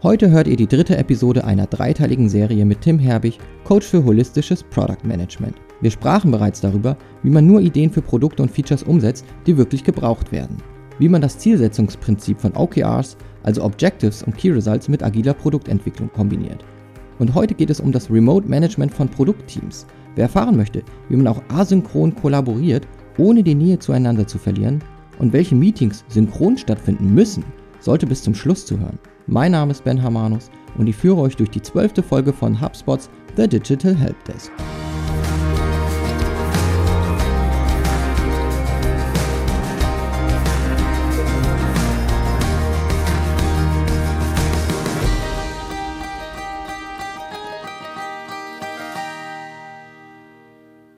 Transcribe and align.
Heute 0.00 0.30
hört 0.30 0.46
ihr 0.46 0.54
die 0.54 0.68
dritte 0.68 0.96
Episode 0.96 1.42
einer 1.42 1.66
dreiteiligen 1.66 2.28
Serie 2.28 2.64
mit 2.64 2.82
Tim 2.82 3.00
Herbig, 3.00 3.36
Coach 3.64 3.84
für 3.84 4.04
holistisches 4.04 4.62
Product 4.62 5.02
Management. 5.02 5.56
Wir 5.80 5.90
sprachen 5.90 6.30
bereits 6.30 6.60
darüber, 6.60 6.96
wie 7.24 7.30
man 7.30 7.48
nur 7.48 7.60
Ideen 7.60 7.90
für 7.90 8.00
Produkte 8.00 8.44
und 8.44 8.48
Features 8.48 8.84
umsetzt, 8.84 9.24
die 9.44 9.56
wirklich 9.56 9.82
gebraucht 9.82 10.30
werden. 10.30 10.58
Wie 11.00 11.08
man 11.08 11.20
das 11.20 11.36
Zielsetzungsprinzip 11.38 12.38
von 12.38 12.54
OKRs, 12.54 13.16
also 13.42 13.64
Objectives 13.64 14.22
und 14.22 14.36
Key 14.36 14.52
Results, 14.52 14.88
mit 14.88 15.02
agiler 15.02 15.34
Produktentwicklung 15.34 16.12
kombiniert. 16.12 16.64
Und 17.18 17.34
heute 17.34 17.54
geht 17.54 17.70
es 17.70 17.80
um 17.80 17.90
das 17.90 18.08
Remote 18.08 18.46
Management 18.46 18.94
von 18.94 19.08
Produktteams. 19.08 19.84
Wer 20.14 20.26
erfahren 20.26 20.56
möchte, 20.56 20.84
wie 21.08 21.16
man 21.16 21.26
auch 21.26 21.42
asynchron 21.48 22.14
kollaboriert, 22.14 22.86
ohne 23.18 23.42
die 23.42 23.56
Nähe 23.56 23.80
zueinander 23.80 24.28
zu 24.28 24.38
verlieren 24.38 24.78
und 25.18 25.32
welche 25.32 25.56
Meetings 25.56 26.04
synchron 26.06 26.56
stattfinden 26.56 27.12
müssen, 27.12 27.42
sollte 27.80 28.06
bis 28.06 28.22
zum 28.22 28.36
Schluss 28.36 28.64
zuhören. 28.64 29.00
Mein 29.30 29.52
Name 29.52 29.72
ist 29.72 29.84
Ben 29.84 30.02
Hamanus 30.02 30.50
und 30.78 30.86
ich 30.86 30.96
führe 30.96 31.20
euch 31.20 31.36
durch 31.36 31.50
die 31.50 31.60
zwölfte 31.60 32.02
Folge 32.02 32.32
von 32.32 32.58
HubSpots 32.58 33.10
The 33.36 33.46
Digital 33.46 33.94
Helpdesk. 33.94 34.50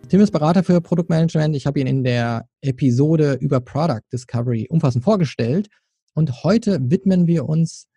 Tim 0.09 0.21
ist 0.21 0.31
Berater 0.31 0.63
für 0.63 0.81
Produktmanagement. 0.81 1.57
Ich 1.57 1.67
habe 1.67 1.81
ihn 1.81 1.89
in 1.89 2.05
der 2.05 2.47
Episode 2.61 3.39
über 3.41 3.61
Product 3.61 4.03
Discovery 4.13 4.69
umfassend 4.71 5.03
vorgestellt. 5.03 5.67
Und 6.15 6.45
heute 6.45 6.79
widmen 6.81 7.27
wir 7.27 7.49
uns 7.49 7.90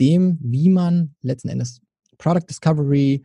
dem, 0.00 0.38
wie 0.40 0.68
man 0.68 1.14
letzten 1.22 1.48
Endes 1.48 1.80
Product 2.18 2.46
Discovery, 2.48 3.22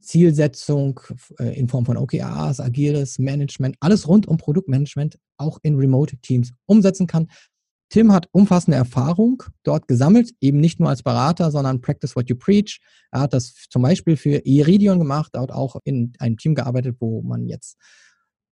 Zielsetzung 0.00 1.00
äh, 1.38 1.58
in 1.58 1.68
Form 1.68 1.86
von 1.86 1.96
OKRs, 1.96 2.60
agiles 2.60 3.18
Management, 3.18 3.76
alles 3.80 4.08
rund 4.08 4.26
um 4.26 4.36
Produktmanagement 4.36 5.18
auch 5.36 5.58
in 5.62 5.76
Remote 5.76 6.16
Teams 6.18 6.52
umsetzen 6.66 7.06
kann. 7.06 7.28
Tim 7.88 8.10
hat 8.10 8.26
umfassende 8.32 8.78
Erfahrung 8.78 9.42
dort 9.64 9.86
gesammelt, 9.86 10.32
eben 10.40 10.60
nicht 10.60 10.80
nur 10.80 10.88
als 10.88 11.02
Berater, 11.02 11.50
sondern 11.50 11.82
Practice 11.82 12.16
What 12.16 12.28
You 12.30 12.36
Preach. 12.36 12.80
Er 13.10 13.20
hat 13.20 13.34
das 13.34 13.54
zum 13.68 13.82
Beispiel 13.82 14.16
für 14.16 14.38
Iridion 14.46 14.98
gemacht, 14.98 15.32
dort 15.34 15.52
auch 15.52 15.76
in 15.84 16.14
einem 16.18 16.38
Team 16.38 16.54
gearbeitet, 16.54 16.96
wo 17.00 17.20
man 17.20 17.46
jetzt 17.46 17.76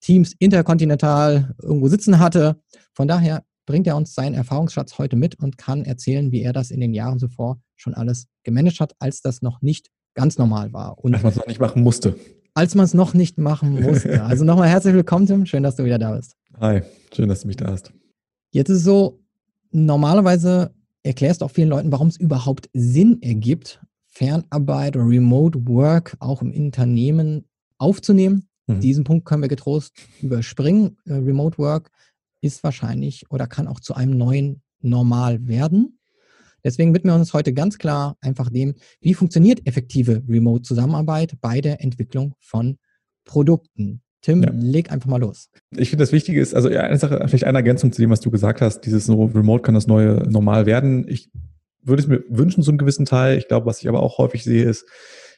Teams 0.00 0.34
interkontinental 0.38 1.54
irgendwo 1.62 1.88
sitzen 1.88 2.18
hatte. 2.18 2.60
Von 2.92 3.08
daher 3.08 3.42
bringt 3.70 3.86
er 3.86 3.96
uns 3.96 4.16
seinen 4.16 4.34
Erfahrungsschatz 4.34 4.98
heute 4.98 5.14
mit 5.14 5.36
und 5.36 5.56
kann 5.56 5.84
erzählen, 5.84 6.32
wie 6.32 6.42
er 6.42 6.52
das 6.52 6.72
in 6.72 6.80
den 6.80 6.92
Jahren 6.92 7.20
zuvor 7.20 7.60
schon 7.76 7.94
alles 7.94 8.26
gemanagt 8.42 8.80
hat, 8.80 8.96
als 8.98 9.22
das 9.22 9.42
noch 9.42 9.62
nicht 9.62 9.90
ganz 10.14 10.38
normal 10.38 10.72
war. 10.72 10.98
Und 10.98 11.14
als 11.14 11.22
man 11.22 11.30
es 11.30 11.38
noch 11.38 11.46
nicht 11.46 11.60
machen 11.60 11.84
musste. 11.84 12.16
Als 12.52 12.74
man 12.74 12.84
es 12.84 12.94
noch 12.94 13.14
nicht 13.14 13.38
machen 13.38 13.80
musste. 13.80 14.24
Also 14.24 14.44
nochmal 14.44 14.68
herzlich 14.68 14.92
willkommen, 14.92 15.26
Tim. 15.26 15.46
Schön, 15.46 15.62
dass 15.62 15.76
du 15.76 15.84
wieder 15.84 16.00
da 16.00 16.16
bist. 16.16 16.34
Hi, 16.58 16.82
schön, 17.14 17.28
dass 17.28 17.42
du 17.42 17.46
mich 17.46 17.58
da 17.58 17.68
hast. 17.68 17.92
Jetzt 18.50 18.70
ist 18.70 18.78
es 18.78 18.82
so, 18.82 19.20
normalerweise 19.70 20.74
erklärst 21.04 21.40
du 21.40 21.44
auch 21.44 21.52
vielen 21.52 21.68
Leuten, 21.68 21.92
warum 21.92 22.08
es 22.08 22.16
überhaupt 22.16 22.68
Sinn 22.72 23.22
ergibt, 23.22 23.80
Fernarbeit 24.08 24.96
oder 24.96 25.06
Remote 25.06 25.64
Work 25.68 26.16
auch 26.18 26.42
im 26.42 26.50
Unternehmen 26.50 27.44
aufzunehmen. 27.78 28.48
Mhm. 28.66 28.80
Diesen 28.80 29.04
Punkt 29.04 29.26
können 29.26 29.42
wir 29.42 29.48
getrost 29.48 29.94
überspringen. 30.20 30.96
Äh, 31.04 31.12
Remote 31.12 31.56
Work 31.58 31.92
ist 32.40 32.62
wahrscheinlich 32.64 33.30
oder 33.30 33.46
kann 33.46 33.66
auch 33.66 33.80
zu 33.80 33.94
einem 33.94 34.16
neuen 34.16 34.62
Normal 34.80 35.46
werden. 35.46 35.98
Deswegen 36.64 36.94
widmen 36.94 37.14
wir 37.14 37.18
uns 37.18 37.32
heute 37.32 37.52
ganz 37.52 37.78
klar 37.78 38.16
einfach 38.20 38.50
dem, 38.50 38.74
wie 39.00 39.14
funktioniert 39.14 39.66
effektive 39.66 40.22
Remote-Zusammenarbeit 40.28 41.34
bei 41.40 41.60
der 41.60 41.82
Entwicklung 41.82 42.34
von 42.38 42.78
Produkten. 43.24 44.02
Tim, 44.22 44.42
ja. 44.42 44.50
leg 44.52 44.92
einfach 44.92 45.08
mal 45.08 45.20
los. 45.20 45.48
Ich 45.74 45.88
finde, 45.88 46.02
das 46.02 46.12
Wichtige 46.12 46.40
ist, 46.40 46.54
also 46.54 46.68
eine 46.68 46.98
Sache, 46.98 47.22
vielleicht 47.26 47.44
eine 47.44 47.56
Ergänzung 47.56 47.90
zu 47.90 48.02
dem, 48.02 48.10
was 48.10 48.20
du 48.20 48.30
gesagt 48.30 48.60
hast, 48.60 48.82
dieses 48.82 49.06
so 49.06 49.24
Remote 49.24 49.62
kann 49.62 49.74
das 49.74 49.86
neue 49.86 50.28
Normal 50.28 50.66
werden. 50.66 51.08
Ich 51.08 51.30
würde 51.82 52.02
es 52.02 52.08
mir 52.08 52.22
wünschen, 52.28 52.62
so 52.62 52.70
einen 52.70 52.76
gewissen 52.76 53.06
Teil. 53.06 53.38
Ich 53.38 53.48
glaube, 53.48 53.64
was 53.64 53.80
ich 53.80 53.88
aber 53.88 54.02
auch 54.02 54.18
häufig 54.18 54.44
sehe, 54.44 54.64
ist, 54.64 54.84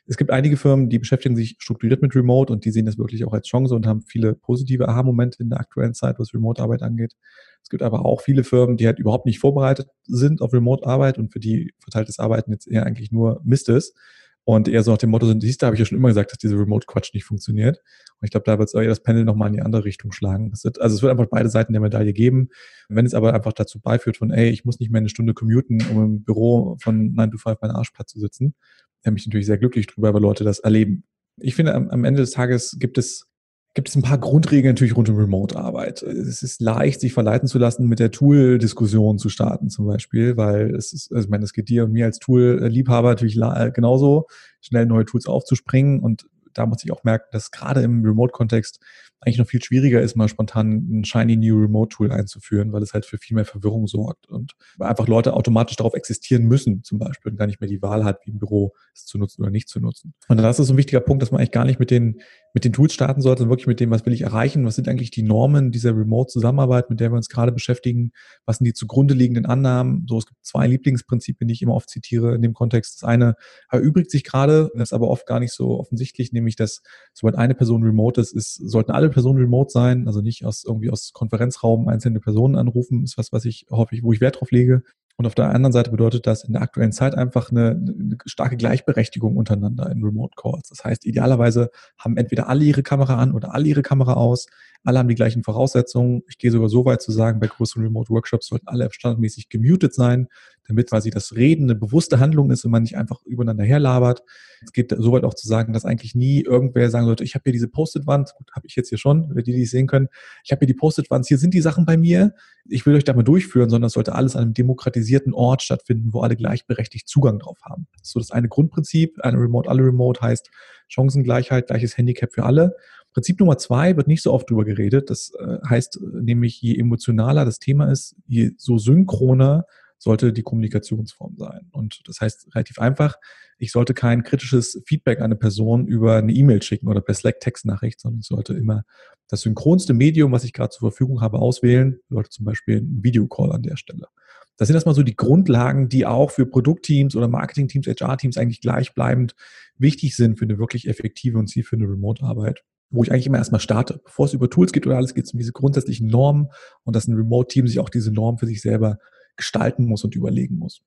es 0.07 0.17
gibt 0.17 0.31
einige 0.31 0.57
Firmen, 0.57 0.89
die 0.89 0.99
beschäftigen 0.99 1.37
sich 1.37 1.57
strukturiert 1.59 2.03
mit 2.03 2.15
Remote 2.15 2.53
und 2.53 2.65
die 2.65 2.71
sehen 2.71 2.87
das 2.87 2.99
wirklich 2.99 3.25
auch 3.25 3.33
als 3.33 3.47
Chance 3.47 3.75
und 3.75 3.87
haben 3.87 4.03
viele 4.03 4.35
positive 4.35 4.89
Aha-Momente 4.89 5.43
in 5.43 5.51
der 5.51 5.61
aktuellen 5.61 5.95
Zeit, 5.95 6.19
was 6.19 6.35
Remote-Arbeit 6.35 6.83
angeht. 6.83 7.15
Es 7.63 7.71
gibt 7.71 7.83
aber 7.83 8.05
auch 8.05 8.21
viele 8.21 8.43
Firmen, 8.43 8.77
die 8.77 8.87
halt 8.87 8.99
überhaupt 8.99 9.27
nicht 9.27 9.39
vorbereitet 9.39 9.89
sind 10.05 10.43
auf 10.43 10.53
Remote-Arbeit 10.53 11.19
und 11.19 11.33
für 11.33 11.41
die 11.41 11.73
verteiltes 11.79 12.19
Arbeiten 12.19 12.51
jetzt 12.51 12.67
eher 12.67 12.85
eigentlich 12.85 13.13
nur 13.13 13.41
Mist 13.45 13.69
ist 13.69 13.97
und 14.45 14.67
eher 14.67 14.83
so 14.83 14.91
nach 14.91 14.99
dem 14.99 15.11
Motto 15.11 15.27
sind, 15.27 15.41
siehst 15.41 15.63
du, 15.63 15.67
habe 15.67 15.77
ich 15.77 15.81
ja 15.81 15.87
schon 15.87 15.99
immer 15.99 16.09
gesagt, 16.09 16.33
dass 16.33 16.39
diese 16.39 16.59
Remote-Quatsch 16.59 17.15
nicht 17.15 17.25
funktioniert. 17.25 17.79
Und 18.21 18.25
ich 18.25 18.33
glaube, 18.33 18.45
da 18.45 18.59
wird 18.59 18.69
es 18.69 18.75
eher 18.75 18.89
das 18.89 19.01
Pendel 19.01 19.25
nochmal 19.25 19.49
in 19.49 19.55
die 19.55 19.63
andere 19.63 19.85
Richtung 19.85 20.11
schlagen. 20.11 20.53
Wird, 20.65 20.81
also 20.81 20.97
es 20.97 21.03
wird 21.03 21.13
einfach 21.13 21.29
beide 21.31 21.49
Seiten 21.49 21.73
der 21.73 21.81
Medaille 21.81 22.13
geben. 22.13 22.49
Wenn 22.89 23.07
es 23.07 23.15
aber 23.15 23.35
einfach 23.35 23.53
dazu 23.53 23.79
beiführt 23.79 24.17
von, 24.17 24.33
ey, 24.33 24.51
ich 24.51 24.65
muss 24.65 24.81
nicht 24.81 24.91
mehr 24.91 24.99
eine 24.99 25.09
Stunde 25.09 25.33
commuten, 25.33 25.79
um 25.93 26.05
im 26.05 26.25
Büro 26.25 26.77
von 26.83 27.13
9 27.13 27.31
to 27.31 27.39
5 27.39 27.61
meinen 27.61 27.71
Arschplatz 27.71 28.11
zu 28.11 28.19
sitzen, 28.19 28.55
dann 29.03 29.15
bin 29.15 29.21
ich 29.21 29.27
natürlich 29.27 29.47
sehr 29.47 29.59
glücklich 29.59 29.87
drüber, 29.87 30.15
weil 30.15 30.23
Leute 30.23 30.45
das 30.45 30.61
erleben. 30.61 31.05
Ich 31.41 31.55
finde, 31.55 31.75
am, 31.75 31.89
am 31.91 32.05
Ende 32.05 32.21
des 32.21 32.33
Tages 32.33 32.77
gibt 32.79 32.99
es 32.99 33.29
gibt 33.75 33.89
es 33.89 33.97
ein 33.97 34.03
paar 34.03 34.19
Grundregeln 34.19 34.75
natürlich 34.75 34.97
rund 34.97 35.09
um 35.09 35.17
Remote-Arbeit. 35.17 36.03
Es 36.03 36.43
ist 36.43 36.61
leicht, 36.61 37.01
sich 37.01 37.15
verleiten 37.15 37.49
zu 37.49 37.59
lassen, 37.59 37.89
mit 37.89 38.01
der 38.01 38.11
Tool-Diskussion 38.11 39.19
zu 39.19 39.31
starten 39.31 39.71
zum 39.71 39.87
Beispiel, 39.87 40.37
weil 40.37 40.75
es 40.75 40.93
ist, 40.93 41.11
also 41.11 41.25
ich 41.25 41.31
meine, 41.31 41.45
es 41.45 41.55
geht 41.55 41.71
dir 41.71 41.85
und 41.85 41.93
mir 41.93 42.05
als 42.05 42.19
Tool-Liebhaber 42.19 43.09
natürlich 43.09 43.41
genauso, 43.73 44.27
schnell 44.61 44.87
neue 44.87 45.07
Tools 45.07 45.27
aufzuspringen 45.27 46.01
und 46.01 46.27
da 46.53 46.67
muss 46.67 46.85
ich 46.85 46.93
auch 46.93 47.03
merken, 47.05 47.29
dass 47.33 47.51
gerade 47.51 47.81
im 47.81 48.05
Remote-Kontext 48.05 48.79
eigentlich 49.23 49.39
noch 49.39 49.47
viel 49.47 49.63
schwieriger 49.63 50.01
ist, 50.01 50.17
mal 50.17 50.29
spontan 50.29 50.89
ein 50.91 51.05
shiny 51.05 51.37
new 51.37 51.57
Remote-Tool 51.57 52.11
einzuführen, 52.11 52.73
weil 52.73 52.83
es 52.83 52.93
halt 52.93 53.07
für 53.07 53.19
viel 53.19 53.37
mehr 53.37 53.45
Verwirrung 53.45 53.87
sorgt 53.87 54.29
und 54.29 54.53
einfach 54.81 55.07
Leute 55.07 55.35
automatisch 55.35 55.77
darauf 55.77 55.95
existieren 55.95 56.45
müssen, 56.45 56.83
zum 56.83 56.99
Beispiel, 56.99 57.31
und 57.31 57.39
gar 57.39 57.47
nicht 57.47 57.61
mehr 57.61 57.69
die 57.69 57.81
Wahl 57.83 58.05
hat, 58.05 58.19
wie 58.25 58.31
im 58.31 58.39
Büro 58.41 58.73
es 58.93 59.07
zu 59.07 59.19
nutzen 59.19 59.43
oder 59.43 59.53
nicht 59.53 59.69
zu 59.69 59.79
nutzen. 59.79 60.13
Und 60.27 60.39
das 60.39 60.59
ist 60.59 60.67
so 60.67 60.75
ein 60.75 60.77
wichtiger 60.77 60.99
Punkt, 61.01 61.23
dass 61.23 61.31
man 61.31 61.39
eigentlich 61.39 61.53
gar 61.53 61.65
nicht 61.65 61.79
mit 61.79 61.93
den, 61.93 62.21
mit 62.53 62.65
den 62.65 62.73
Tools 62.73 62.95
starten 62.95 63.21
sollte, 63.21 63.41
sondern 63.41 63.53
wirklich 63.53 63.69
mit 63.69 63.79
dem, 63.79 63.91
was 63.91 64.05
will 64.05 64.13
ich 64.13 64.23
erreichen, 64.23 64.67
was 64.67 64.75
sind 64.75 64.89
eigentlich 64.89 65.13
die 65.13 65.23
Normen 65.23 65.71
dieser 65.71 65.97
Remote-Zusammenarbeit, 65.97 66.91
mit 66.91 66.99
der 66.99 67.13
wir 67.13 67.17
uns 67.17 67.29
gerade 67.29 67.53
beschäftigen, 67.53 68.11
was 68.45 68.59
sind 68.59 68.65
die 68.65 68.75
zugrunde 68.75 69.15
liegenden 69.15 69.47
Annahmen. 69.47 70.05
So, 70.09 70.19
es 70.19 70.27
gibt 70.27 70.45
zwei 70.45 70.67
Lieblingsprinzipien, 70.67 71.47
die 71.47 71.55
ich 71.55 71.63
immer 71.63 71.75
oft 71.75 71.89
zitiere 71.89 72.35
in 72.35 72.43
dem 72.43 72.55
Kontext. 72.55 73.03
Das 73.03 73.09
eine 73.09 73.37
erübrigt 73.71 74.11
sich 74.11 74.25
gerade, 74.25 74.71
das 74.75 74.89
ist 74.89 74.93
aber 74.93 75.09
oft 75.09 75.27
gar 75.27 75.39
nicht 75.39 75.53
so 75.53 75.79
offensichtlich, 75.79 76.33
nämlich, 76.33 76.57
dass 76.57 76.83
sobald 77.13 77.37
eine 77.37 77.55
Person 77.55 77.85
remote 77.85 78.21
ist, 78.21 78.33
ist 78.33 78.55
sollten 78.55 78.91
alle 78.91 79.12
Personen 79.13 79.39
remote 79.39 79.71
sein, 79.71 80.07
also 80.07 80.21
nicht 80.21 80.45
aus 80.45 80.65
irgendwie 80.65 80.91
aus 80.91 81.13
Konferenzraum 81.13 81.89
einzelne 81.89 82.21
Personen 82.21 82.57
anrufen, 82.57 83.05
ist 83.05 83.17
was, 83.19 83.33
was 83.33 83.45
ich 83.45 83.67
häufig, 83.71 84.03
wo 84.03 84.13
ich 84.13 84.21
Wert 84.21 84.41
drauf 84.41 84.51
lege. 84.51 84.83
Und 85.17 85.27
auf 85.27 85.35
der 85.35 85.51
anderen 85.51 85.73
Seite 85.73 85.91
bedeutet 85.91 86.27
das 86.27 86.43
in 86.43 86.55
der 86.55 86.63
aktuellen 86.63 86.93
Zeit 86.93 87.15
einfach 87.15 87.51
eine, 87.51 87.71
eine, 87.71 88.17
starke 88.25 88.57
Gleichberechtigung 88.57 89.37
untereinander 89.37 89.91
in 89.91 90.03
Remote 90.03 90.35
Calls. 90.37 90.69
Das 90.69 90.85
heißt, 90.85 91.05
idealerweise 91.05 91.71
haben 91.99 92.17
entweder 92.17 92.49
alle 92.49 92.65
ihre 92.65 92.83
Kamera 92.83 93.17
an 93.17 93.33
oder 93.33 93.55
alle 93.55 93.69
ihre 93.69 93.83
Kamera 93.83 94.15
aus. 94.15 94.47
Alle 94.85 94.99
haben 94.99 95.09
die 95.09 95.15
gleichen 95.15 95.45
Voraussetzungen. 95.45 96.23
Ich 96.29 96.39
gehe 96.39 96.51
sogar 96.51 96.69
so 96.69 96.85
weit 96.85 97.03
zu 97.03 97.13
sagen, 97.13 97.41
bei 97.41 97.47
größeren 97.47 97.85
Remote 97.85 98.11
Workshops 98.11 98.49
sollten 98.49 98.69
alle 98.69 98.89
standardmäßig 98.91 99.49
gemutet 99.49 99.95
sein, 99.95 100.29
damit 100.67 100.91
quasi 100.91 101.11
das 101.11 101.35
Reden 101.35 101.65
eine 101.65 101.75
bewusste 101.75 102.21
Handlung 102.21 102.51
ist 102.51 102.65
und 102.65 102.71
man 102.71 102.83
nicht 102.83 102.97
einfach 102.97 103.25
übereinander 103.25 103.65
herlabert. 103.65 104.23
Es 104.65 104.73
geht 104.73 104.95
so 104.97 105.13
weit 105.13 105.25
auch 105.25 105.35
zu 105.35 105.49
sagen, 105.49 105.73
dass 105.73 105.85
eigentlich 105.85 106.15
nie 106.15 106.43
irgendwer 106.43 106.91
sagen 106.91 107.07
sollte, 107.07 107.25
ich 107.25 107.35
habe 107.35 107.43
hier 107.45 107.53
diese 107.53 107.69
Post-it-Wand, 107.69 108.35
gut, 108.37 108.51
habe 108.55 108.67
ich 108.67 108.77
jetzt 108.77 108.89
hier 108.89 108.99
schon, 108.99 109.35
wenn 109.35 109.45
die 109.45 109.53
die 109.53 109.65
sehen 109.65 109.87
können, 109.87 110.09
ich 110.45 110.53
habe 110.53 110.61
hier 110.61 110.69
die 110.69 110.75
Post-it-Wand, 110.75 111.27
hier 111.27 111.39
sind 111.39 111.55
die 111.55 111.61
Sachen 111.61 111.85
bei 111.85 111.97
mir, 111.97 112.35
ich 112.69 112.87
will 112.87 112.95
euch 112.95 113.05
da 113.05 113.13
mal 113.13 113.23
durchführen, 113.23 113.71
sondern 113.71 113.89
es 113.89 113.95
sollte 113.95 114.15
alles 114.15 114.37
an 114.37 114.43
einem 114.43 114.55
demokratisierten 114.55 115.35
Ort 115.35 115.63
stattfinden, 115.63 116.13
wo 116.13 116.21
alle 116.21 116.37
gleichberechtigt 116.37 117.09
Zugang 117.09 117.39
drauf 117.39 117.59
haben. 117.63 117.87
Das 117.93 118.09
ist 118.09 118.13
so 118.13 118.21
das 118.21 118.31
eine 118.31 118.49
Grundprinzip, 118.49 119.21
eine 119.21 119.39
Remote, 119.39 119.69
alle 119.69 119.83
Remote 119.83 120.21
heißt 120.21 120.51
Chancengleichheit, 120.89 121.69
gleiches 121.69 121.97
Handicap 121.97 122.33
für 122.33 122.45
alle. 122.45 122.77
Prinzip 123.13 123.41
Nummer 123.41 123.59
zwei 123.59 123.97
wird 123.97 124.09
nicht 124.09 124.23
so 124.23 124.33
oft 124.33 124.49
drüber 124.49 124.65
geredet. 124.65 125.11
Das 125.11 125.33
äh, 125.39 125.59
heißt 125.69 126.01
nämlich, 126.03 126.61
je 126.63 126.79
emotionaler 126.79 127.45
das 127.45 127.59
Thema 127.59 127.91
ist, 127.91 128.17
je 128.27 128.53
so 128.57 128.79
synchroner 128.79 129.67
sollte 130.03 130.33
die 130.33 130.43
Kommunikationsform 130.43 131.37
sein. 131.37 131.69
Und 131.71 132.01
das 132.09 132.21
heißt 132.21 132.57
relativ 132.57 132.81
einfach, 132.81 133.15
ich 133.57 133.71
sollte 133.71 133.95
kein 133.95 134.25
kritisches 134.25 134.83
Feedback 134.85 135.19
an 135.19 135.27
eine 135.27 135.37
Person 135.37 135.87
über 135.87 136.17
eine 136.17 136.33
E-Mail 136.33 136.61
schicken 136.61 136.89
oder 136.89 137.01
per 137.01 137.15
Slack 137.15 137.39
Textnachricht, 137.39 138.01
sondern 138.01 138.19
ich 138.19 138.27
sollte 138.27 138.55
immer 138.55 138.83
das 139.29 139.43
synchronste 139.43 139.95
Medium, 139.95 140.33
was 140.33 140.43
ich 140.43 140.53
gerade 140.53 140.71
zur 140.71 140.91
Verfügung 140.91 141.21
habe, 141.21 141.39
auswählen. 141.39 142.01
Leute 142.09 142.31
zum 142.31 142.45
Beispiel 142.45 142.79
ein 142.79 143.05
Videocall 143.05 143.53
an 143.53 143.63
der 143.63 143.77
Stelle. 143.77 144.09
Das 144.57 144.67
sind 144.67 144.75
erstmal 144.75 144.97
so 144.97 145.05
die 145.05 145.15
Grundlagen, 145.15 145.89
die 145.89 146.05
auch 146.05 146.33
für 146.33 146.47
Produktteams 146.47 147.15
oder 147.15 147.29
Marketingteams, 147.29 147.87
HR-Teams 147.87 148.37
eigentlich 148.39 148.61
gleichbleibend 148.61 149.37
wichtig 149.79 150.17
sind 150.17 150.37
für 150.37 150.47
eine 150.47 150.59
wirklich 150.59 150.89
effektive 150.89 151.39
und 151.39 151.47
zielführende 151.47 151.89
Remote-Arbeit 151.89 152.65
wo 152.95 153.03
ich 153.03 153.11
eigentlich 153.11 153.27
immer 153.27 153.39
erstmal 153.39 153.61
starte. 153.61 154.01
Bevor 154.05 154.27
es 154.27 154.35
über 154.35 154.51
Tools 154.51 154.71
geht 154.71 154.87
oder 154.87 154.99
alles, 154.99 155.15
geht 155.15 155.25
es 155.25 155.33
um 155.33 155.39
diese 155.39 155.53
grundsätzlichen 155.53 156.09
Normen 156.09 156.49
und 156.85 156.95
dass 156.95 157.09
ein 157.09 157.15
Remote-Team 157.15 157.67
sich 157.67 157.81
auch 157.81 157.89
diese 157.89 158.13
Normen 158.13 158.39
für 158.39 158.47
sich 158.47 158.61
selber 158.61 158.99
gestalten 159.37 159.87
muss 159.87 160.05
und 160.05 160.15
überlegen 160.15 160.57
muss. 160.57 160.83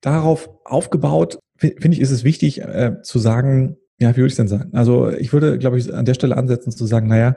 darauf 0.00 0.48
aufgebaut, 0.64 1.38
finde 1.56 1.90
ich, 1.90 2.00
ist 2.00 2.10
es 2.10 2.24
wichtig 2.24 2.60
äh, 2.60 3.02
zu 3.02 3.18
sagen, 3.18 3.76
ja, 3.98 4.12
wie 4.12 4.18
würde 4.18 4.28
ich 4.28 4.36
denn 4.36 4.48
sagen? 4.48 4.70
Also 4.74 5.10
ich 5.10 5.32
würde, 5.32 5.58
glaube 5.58 5.78
ich, 5.78 5.92
an 5.92 6.04
der 6.04 6.14
Stelle 6.14 6.36
ansetzen 6.36 6.70
zu 6.70 6.86
sagen, 6.86 7.08
naja, 7.08 7.36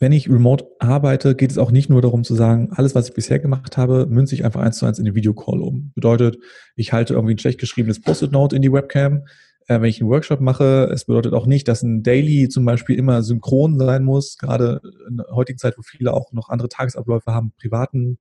wenn 0.00 0.12
ich 0.12 0.28
remote 0.28 0.66
arbeite, 0.80 1.34
geht 1.34 1.50
es 1.50 1.58
auch 1.58 1.70
nicht 1.70 1.88
nur 1.88 2.02
darum 2.02 2.24
zu 2.24 2.34
sagen, 2.34 2.70
alles, 2.72 2.94
was 2.94 3.08
ich 3.08 3.14
bisher 3.14 3.38
gemacht 3.38 3.76
habe, 3.76 4.06
münze 4.06 4.34
ich 4.34 4.44
einfach 4.44 4.60
eins 4.60 4.78
zu 4.78 4.86
eins 4.86 4.98
in 4.98 5.04
den 5.04 5.14
Videocall 5.14 5.62
um. 5.62 5.92
Bedeutet, 5.94 6.38
ich 6.76 6.92
halte 6.92 7.14
irgendwie 7.14 7.34
ein 7.34 7.38
schlecht 7.38 7.60
geschriebenes 7.60 8.00
Post-it-Note 8.00 8.54
in 8.54 8.62
die 8.62 8.72
Webcam, 8.72 9.24
äh, 9.66 9.80
wenn 9.80 9.88
ich 9.88 10.00
einen 10.00 10.10
Workshop 10.10 10.40
mache. 10.40 10.90
Es 10.92 11.06
bedeutet 11.06 11.32
auch 11.32 11.46
nicht, 11.46 11.68
dass 11.68 11.82
ein 11.82 12.02
Daily 12.02 12.48
zum 12.48 12.64
Beispiel 12.64 12.96
immer 12.96 13.22
synchron 13.22 13.78
sein 13.78 14.04
muss. 14.04 14.36
Gerade 14.38 14.80
in 15.08 15.16
der 15.18 15.26
heutigen 15.30 15.58
Zeit, 15.58 15.78
wo 15.78 15.82
viele 15.82 16.12
auch 16.12 16.32
noch 16.32 16.48
andere 16.48 16.68
Tagesabläufe 16.68 17.32
haben, 17.32 17.52
privaten 17.58 18.18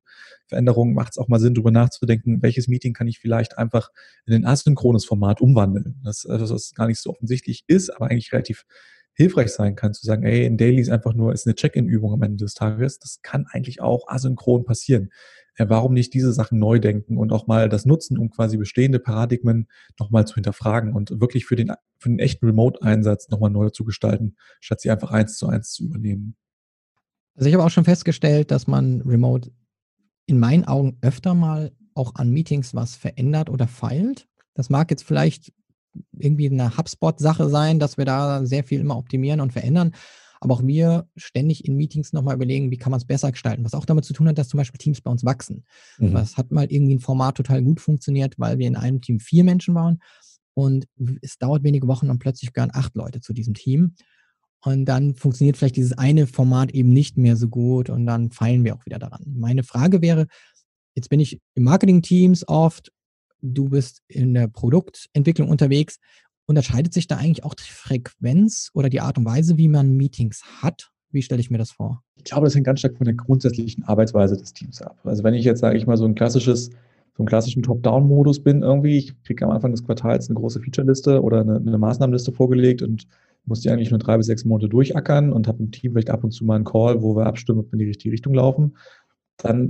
Veränderungen, 0.48 0.94
macht 0.94 1.14
es 1.14 1.18
auch 1.18 1.28
mal 1.28 1.40
Sinn, 1.40 1.54
darüber 1.54 1.72
nachzudenken, 1.72 2.42
welches 2.42 2.68
Meeting 2.68 2.94
kann 2.94 3.08
ich 3.08 3.20
vielleicht 3.20 3.58
einfach 3.58 3.90
in 4.26 4.34
ein 4.34 4.46
asynchrones 4.46 5.06
Format 5.06 5.42
umwandeln. 5.42 6.00
Das, 6.04 6.22
das, 6.22 6.50
das 6.50 6.74
gar 6.74 6.88
nicht 6.88 7.00
so 7.00 7.10
offensichtlich 7.10 7.64
ist, 7.68 7.90
aber 7.90 8.10
eigentlich 8.10 8.32
relativ 8.32 8.66
hilfreich 9.16 9.50
sein 9.50 9.76
kann, 9.76 9.94
zu 9.94 10.06
sagen, 10.06 10.24
ey, 10.24 10.46
ein 10.46 10.58
Daily 10.58 10.82
ist 10.82 10.90
einfach 10.90 11.14
nur, 11.14 11.34
ist 11.34 11.46
eine 11.46 11.56
Check-in-Übung 11.56 12.14
am 12.14 12.24
Ende 12.24 12.44
des 12.44 12.56
Tages. 12.56 13.00
Das 13.00 13.20
kann 13.22 13.46
eigentlich 13.52 13.82
auch 13.82 14.08
asynchron 14.08 14.66
passieren. 14.66 15.12
Äh, 15.56 15.66
warum 15.70 15.94
nicht 15.94 16.14
diese 16.14 16.34
Sachen 16.34 16.60
neu 16.60 16.80
denken 16.80 17.18
und 17.18 17.32
auch 17.32 17.48
mal 17.48 17.70
das 17.70 17.86
nutzen, 17.86 18.18
um 18.18 18.30
quasi 18.30 18.58
bestehende 18.58 19.00
Paradigmen 19.00 19.68
nochmal 20.00 20.26
zu 20.26 20.36
hinterfragen 20.36 20.94
und 20.94 21.20
wirklich 21.22 21.46
für 21.46 21.56
den, 21.56 21.72
für 21.98 22.10
den 22.10 22.20
echten 22.20 22.46
Remote-Einsatz 22.46 23.30
nochmal 23.30 23.52
neu 23.52 23.70
zu 23.70 23.84
gestalten, 23.84 24.36
statt 24.60 24.82
sie 24.82 24.90
einfach 24.90 25.12
eins 25.12 25.38
zu 25.38 25.48
eins 25.48 25.72
zu 25.72 25.84
übernehmen. 25.84 26.36
Also 27.36 27.50
ich 27.50 27.56
habe 27.56 27.64
auch 27.64 27.70
schon 27.72 27.86
festgestellt, 27.86 28.52
dass 28.52 28.68
man 28.68 29.02
Remote 29.02 29.52
in 30.26 30.40
meinen 30.40 30.66
Augen 30.66 30.98
öfter 31.02 31.34
mal 31.34 31.72
auch 31.96 32.16
an 32.16 32.30
Meetings 32.30 32.74
was 32.74 32.96
verändert 32.96 33.50
oder 33.50 33.68
feilt. 33.68 34.28
Das 34.54 34.70
mag 34.70 34.90
jetzt 34.92 35.04
vielleicht 35.04 35.54
irgendwie 36.18 36.50
eine 36.50 36.78
HubSpot-Sache 36.78 37.50
sein, 37.50 37.80
dass 37.80 37.98
wir 37.98 38.06
da 38.06 38.46
sehr 38.46 38.64
viel 38.64 38.80
immer 38.80 38.98
optimieren 38.98 39.42
und 39.42 39.54
verändern. 39.54 39.94
Aber 40.44 40.56
auch 40.56 40.64
wir 40.64 41.08
ständig 41.16 41.66
in 41.66 41.78
Meetings 41.78 42.12
nochmal 42.12 42.36
überlegen, 42.36 42.70
wie 42.70 42.78
kann 42.78 42.92
man 42.92 43.00
es 43.00 43.06
besser 43.06 43.32
gestalten. 43.32 43.64
Was 43.64 43.74
auch 43.74 43.86
damit 43.86 44.04
zu 44.04 44.14
tun 44.14 44.28
hat, 44.28 44.38
dass 44.38 44.50
zum 44.50 44.58
Beispiel 44.58 44.78
Teams 44.78 45.00
bei 45.00 45.10
uns 45.10 45.24
wachsen. 45.24 45.64
Mhm. 46.00 46.14
Das 46.14 46.36
hat 46.36 46.52
mal 46.52 46.70
irgendwie 46.70 46.96
ein 46.96 47.00
Format 47.00 47.36
total 47.36 47.64
gut 47.64 47.80
funktioniert, 47.80 48.36
weil 48.38 48.58
wir 48.58 48.68
in 48.68 48.76
einem 48.76 49.00
Team 49.00 49.20
vier 49.20 49.46
Menschen 49.46 49.74
waren. 49.74 50.00
Und 50.54 50.86
es 51.22 51.38
dauert 51.38 51.64
wenige 51.64 51.88
Wochen 51.88 52.10
und 52.10 52.20
plötzlich 52.20 52.52
gehören 52.52 52.72
acht 52.74 52.96
Leute 52.96 53.22
zu 53.22 53.32
diesem 53.32 53.54
Team. 53.54 53.96
Und 54.62 54.86
dann 54.86 55.16
funktioniert 55.16 55.56
vielleicht 55.56 55.78
dieses 55.78 55.98
eine 55.98 56.28
Format 56.28 56.72
eben 56.72 56.90
nicht 56.90 57.18
mehr 57.18 57.38
so 57.38 57.48
gut 57.48 57.90
und 57.90 58.06
dann 58.06 58.32
feilen 58.32 58.66
wir 58.66 58.76
auch 58.76 58.86
wieder 58.86 59.00
daran. 59.00 59.24
Meine 59.26 59.64
Frage 59.64 60.02
wäre, 60.02 60.28
jetzt 60.94 61.10
bin 61.10 61.22
ich 61.22 61.40
im 61.56 61.64
Marketing-Teams 61.64 62.48
oft 62.48 62.92
du 63.44 63.70
bist 63.70 64.02
in 64.08 64.34
der 64.34 64.48
Produktentwicklung 64.48 65.50
unterwegs. 65.50 66.00
Unterscheidet 66.46 66.94
sich 66.94 67.08
da 67.08 67.18
eigentlich 67.18 67.44
auch 67.44 67.54
die 67.54 67.64
Frequenz 67.64 68.70
oder 68.74 68.90
die 68.90 69.02
Art 69.02 69.18
und 69.18 69.26
Weise, 69.26 69.58
wie 69.58 69.68
man 69.68 69.92
Meetings 69.92 70.44
hat? 70.62 70.92
Wie 71.12 71.22
stelle 71.22 71.42
ich 71.42 71.50
mir 71.50 71.58
das 71.58 71.72
vor? 71.72 72.04
Ich 72.16 72.24
glaube, 72.26 72.46
das 72.46 72.56
hängt 72.56 72.66
ganz 72.66 72.80
stark 72.80 72.98
von 72.98 73.06
der 73.06 73.14
grundsätzlichen 73.14 73.84
Arbeitsweise 73.84 74.36
des 74.36 74.54
Teams 74.54 74.82
ab. 74.82 74.98
Also 75.04 75.24
wenn 75.24 75.34
ich 75.34 75.46
jetzt, 75.46 75.60
sage 75.60 75.78
ich 75.78 75.86
mal, 75.86 75.98
so 75.98 76.06
ein 76.06 76.16
klassisches, 76.16 76.68
so 76.68 77.20
einen 77.20 77.28
klassischen 77.28 77.64
Top-Down-Modus 77.64 78.42
bin 78.42 78.64
irgendwie, 78.64 78.98
ich 78.98 79.24
kriege 79.24 79.46
am 79.46 79.52
Anfang 79.52 79.72
des 79.72 79.84
Quartals 79.84 80.30
eine 80.30 80.40
große 80.40 80.60
Feature-Liste 80.60 81.22
oder 81.22 81.42
eine, 81.42 81.58
eine 81.58 81.78
Maßnahmenliste 81.78 82.32
vorgelegt 82.32 82.82
und 82.82 83.08
muss 83.46 83.62
die 83.62 83.70
eigentlich 83.70 83.92
nur 83.92 84.00
drei 84.00 84.18
bis 84.18 84.26
sechs 84.26 84.46
Monate 84.46 84.70
durchackern 84.70 85.32
und 85.32 85.48
habe 85.48 85.62
im 85.62 85.72
Team 85.72 85.92
vielleicht 85.92 86.10
ab 86.10 86.24
und 86.24 86.32
zu 86.32 86.46
mal 86.46 86.56
einen 86.56 86.64
Call, 86.64 87.02
wo 87.02 87.16
wir 87.16 87.26
abstimmen, 87.26 87.60
ob 87.60 87.68
wir 87.68 87.74
in 87.74 87.80
die 87.80 87.86
richtige 87.86 88.14
Richtung 88.14 88.34
laufen 88.34 88.74
dann 89.38 89.70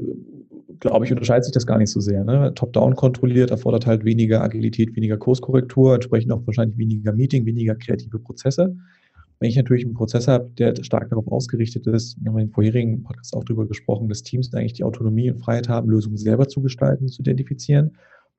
glaube 0.80 1.06
ich, 1.06 1.12
unterscheidet 1.12 1.46
sich 1.46 1.54
das 1.54 1.66
gar 1.66 1.78
nicht 1.78 1.92
so 1.92 2.00
sehr. 2.00 2.24
Ne? 2.24 2.54
Top-down 2.56 2.96
kontrolliert 2.96 3.52
erfordert 3.52 3.86
halt 3.86 4.06
weniger 4.06 4.42
Agilität, 4.42 4.96
weniger 4.96 5.18
Kurskorrektur, 5.18 5.96
entsprechend 5.96 6.32
auch 6.32 6.46
wahrscheinlich 6.46 6.78
weniger 6.78 7.14
Meeting, 7.14 7.46
weniger 7.46 7.76
kreative 7.76 8.20
Prozesse. 8.20 8.76
Wenn 9.40 9.50
ich 9.50 9.56
natürlich 9.56 9.84
einen 9.84 9.94
Prozess 9.94 10.28
habe, 10.28 10.50
der 10.58 10.74
stark 10.84 11.10
darauf 11.10 11.28
ausgerichtet 11.28 11.86
ist, 11.88 12.18
wir 12.22 12.32
haben 12.32 12.40
in 12.40 12.48
den 12.48 12.54
vorherigen 12.54 13.04
Podcast 13.04 13.36
auch 13.36 13.44
darüber 13.44 13.68
gesprochen, 13.68 14.08
dass 14.08 14.24
Teams 14.24 14.54
eigentlich 14.54 14.74
die 14.74 14.84
Autonomie 14.84 15.30
und 15.30 15.40
Freiheit 15.40 15.68
haben, 15.68 15.90
Lösungen 15.90 16.18
selber 16.18 16.48
zu 16.48 16.62
gestalten, 16.62 17.10
zu 17.10 17.22
identifizieren, 17.22 17.92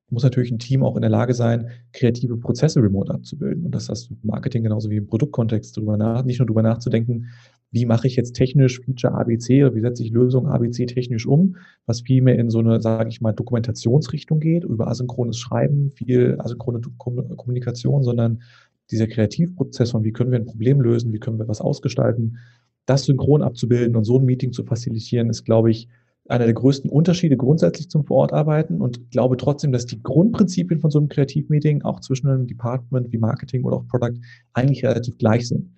muss 0.09 0.23
natürlich 0.23 0.51
ein 0.51 0.59
Team 0.59 0.83
auch 0.83 0.95
in 0.95 1.01
der 1.01 1.09
Lage 1.09 1.33
sein, 1.33 1.69
kreative 1.93 2.37
Prozesse 2.37 2.81
remote 2.81 3.13
abzubilden. 3.13 3.65
Und 3.65 3.73
das 3.73 3.89
heißt 3.89 4.11
Marketing 4.23 4.63
genauso 4.63 4.89
wie 4.89 4.97
im 4.97 5.07
Produktkontext 5.07 5.75
darüber 5.75 5.97
nach, 5.97 6.23
nicht 6.23 6.39
nur 6.39 6.45
darüber 6.45 6.61
nachzudenken, 6.61 7.27
wie 7.75 7.85
mache 7.85 8.07
ich 8.07 8.15
jetzt 8.15 8.37
technisch 8.37 8.79
Feature 8.79 9.13
ABC 9.15 9.65
oder 9.65 9.75
wie 9.75 9.81
setze 9.81 10.01
ich 10.01 10.09
Lösung 10.09 10.47
ABC 10.47 10.85
technisch 10.85 11.27
um, 11.27 11.57
was 11.85 11.99
viel 12.01 12.21
mehr 12.21 12.39
in 12.39 12.49
so 12.49 12.59
eine, 12.59 12.79
sage 12.79 13.09
ich 13.09 13.19
mal, 13.19 13.33
Dokumentationsrichtung 13.33 14.39
geht, 14.39 14.63
über 14.63 14.87
asynchrones 14.87 15.37
Schreiben, 15.37 15.91
viel 15.91 16.37
asynchrone 16.39 16.79
Kommunikation, 16.97 18.01
sondern 18.01 18.43
dieser 18.91 19.07
Kreativprozess 19.07 19.91
von 19.91 20.05
wie 20.05 20.13
können 20.13 20.31
wir 20.31 20.39
ein 20.39 20.45
Problem 20.45 20.79
lösen, 20.79 21.11
wie 21.11 21.19
können 21.19 21.37
wir 21.37 21.49
was 21.49 21.59
ausgestalten, 21.59 22.37
das 22.85 23.03
synchron 23.03 23.41
abzubilden 23.41 23.97
und 23.97 24.05
so 24.05 24.19
ein 24.19 24.25
Meeting 24.25 24.53
zu 24.53 24.63
facilitieren, 24.63 25.29
ist, 25.29 25.43
glaube 25.43 25.69
ich, 25.69 25.89
einer 26.29 26.45
der 26.45 26.53
größten 26.53 26.89
Unterschiede 26.89 27.35
grundsätzlich 27.35 27.89
zum 27.89 28.05
Vorortarbeiten 28.05 28.79
und 28.79 29.11
glaube 29.11 29.35
trotzdem, 29.35 29.73
dass 29.73 29.85
die 29.85 30.01
Grundprinzipien 30.01 30.79
von 30.79 30.91
so 30.91 30.99
einem 30.99 31.09
Kreativmeeting 31.09 31.81
auch 31.81 31.99
zwischen 31.99 32.29
einem 32.29 32.47
Department 32.47 33.11
wie 33.11 33.17
Marketing 33.17 33.65
oder 33.65 33.75
auch 33.75 33.87
Product 33.87 34.17
eigentlich 34.53 34.85
relativ 34.85 35.17
gleich 35.17 35.49
sind. 35.49 35.74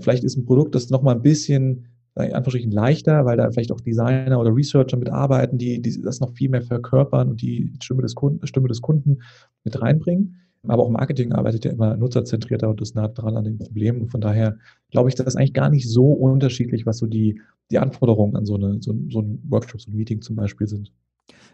Vielleicht 0.00 0.24
ist 0.24 0.36
ein 0.36 0.44
Produkt, 0.44 0.74
das 0.74 0.90
nochmal 0.90 1.14
ein 1.14 1.22
bisschen 1.22 1.86
in 2.16 2.32
Anführungsstrichen 2.32 2.72
leichter, 2.72 3.24
weil 3.24 3.36
da 3.36 3.50
vielleicht 3.50 3.70
auch 3.70 3.80
Designer 3.80 4.40
oder 4.40 4.54
Researcher 4.54 4.96
mitarbeiten, 4.96 5.56
die, 5.56 5.80
die 5.80 6.02
das 6.02 6.20
noch 6.20 6.32
viel 6.32 6.48
mehr 6.48 6.62
verkörpern 6.62 7.28
und 7.28 7.42
die 7.42 7.72
Stimme 7.80 8.02
des 8.02 8.14
Kunden, 8.16 8.44
Stimme 8.46 8.68
des 8.68 8.82
Kunden 8.82 9.22
mit 9.62 9.80
reinbringen. 9.80 10.36
Aber 10.66 10.82
auch 10.82 10.90
Marketing 10.90 11.32
arbeitet 11.32 11.64
ja 11.64 11.70
immer 11.70 11.96
nutzerzentrierter 11.96 12.68
und 12.68 12.80
ist 12.80 12.96
nah 12.96 13.06
dran 13.06 13.36
an 13.36 13.44
den 13.44 13.58
Problemen. 13.58 14.08
Von 14.08 14.20
daher 14.20 14.56
glaube 14.90 15.08
ich, 15.08 15.14
das 15.14 15.36
eigentlich 15.36 15.54
gar 15.54 15.70
nicht 15.70 15.88
so 15.88 16.06
unterschiedlich, 16.12 16.84
was 16.84 16.98
so 16.98 17.06
die, 17.06 17.40
die 17.70 17.78
Anforderungen 17.78 18.34
an 18.34 18.44
so, 18.44 18.56
eine, 18.56 18.82
so, 18.82 18.94
so 19.08 19.20
ein 19.20 19.40
Workshop, 19.48 19.80
so 19.80 19.90
ein 19.90 19.96
Meeting 19.96 20.20
zum 20.20 20.34
Beispiel 20.34 20.66
sind. 20.66 20.92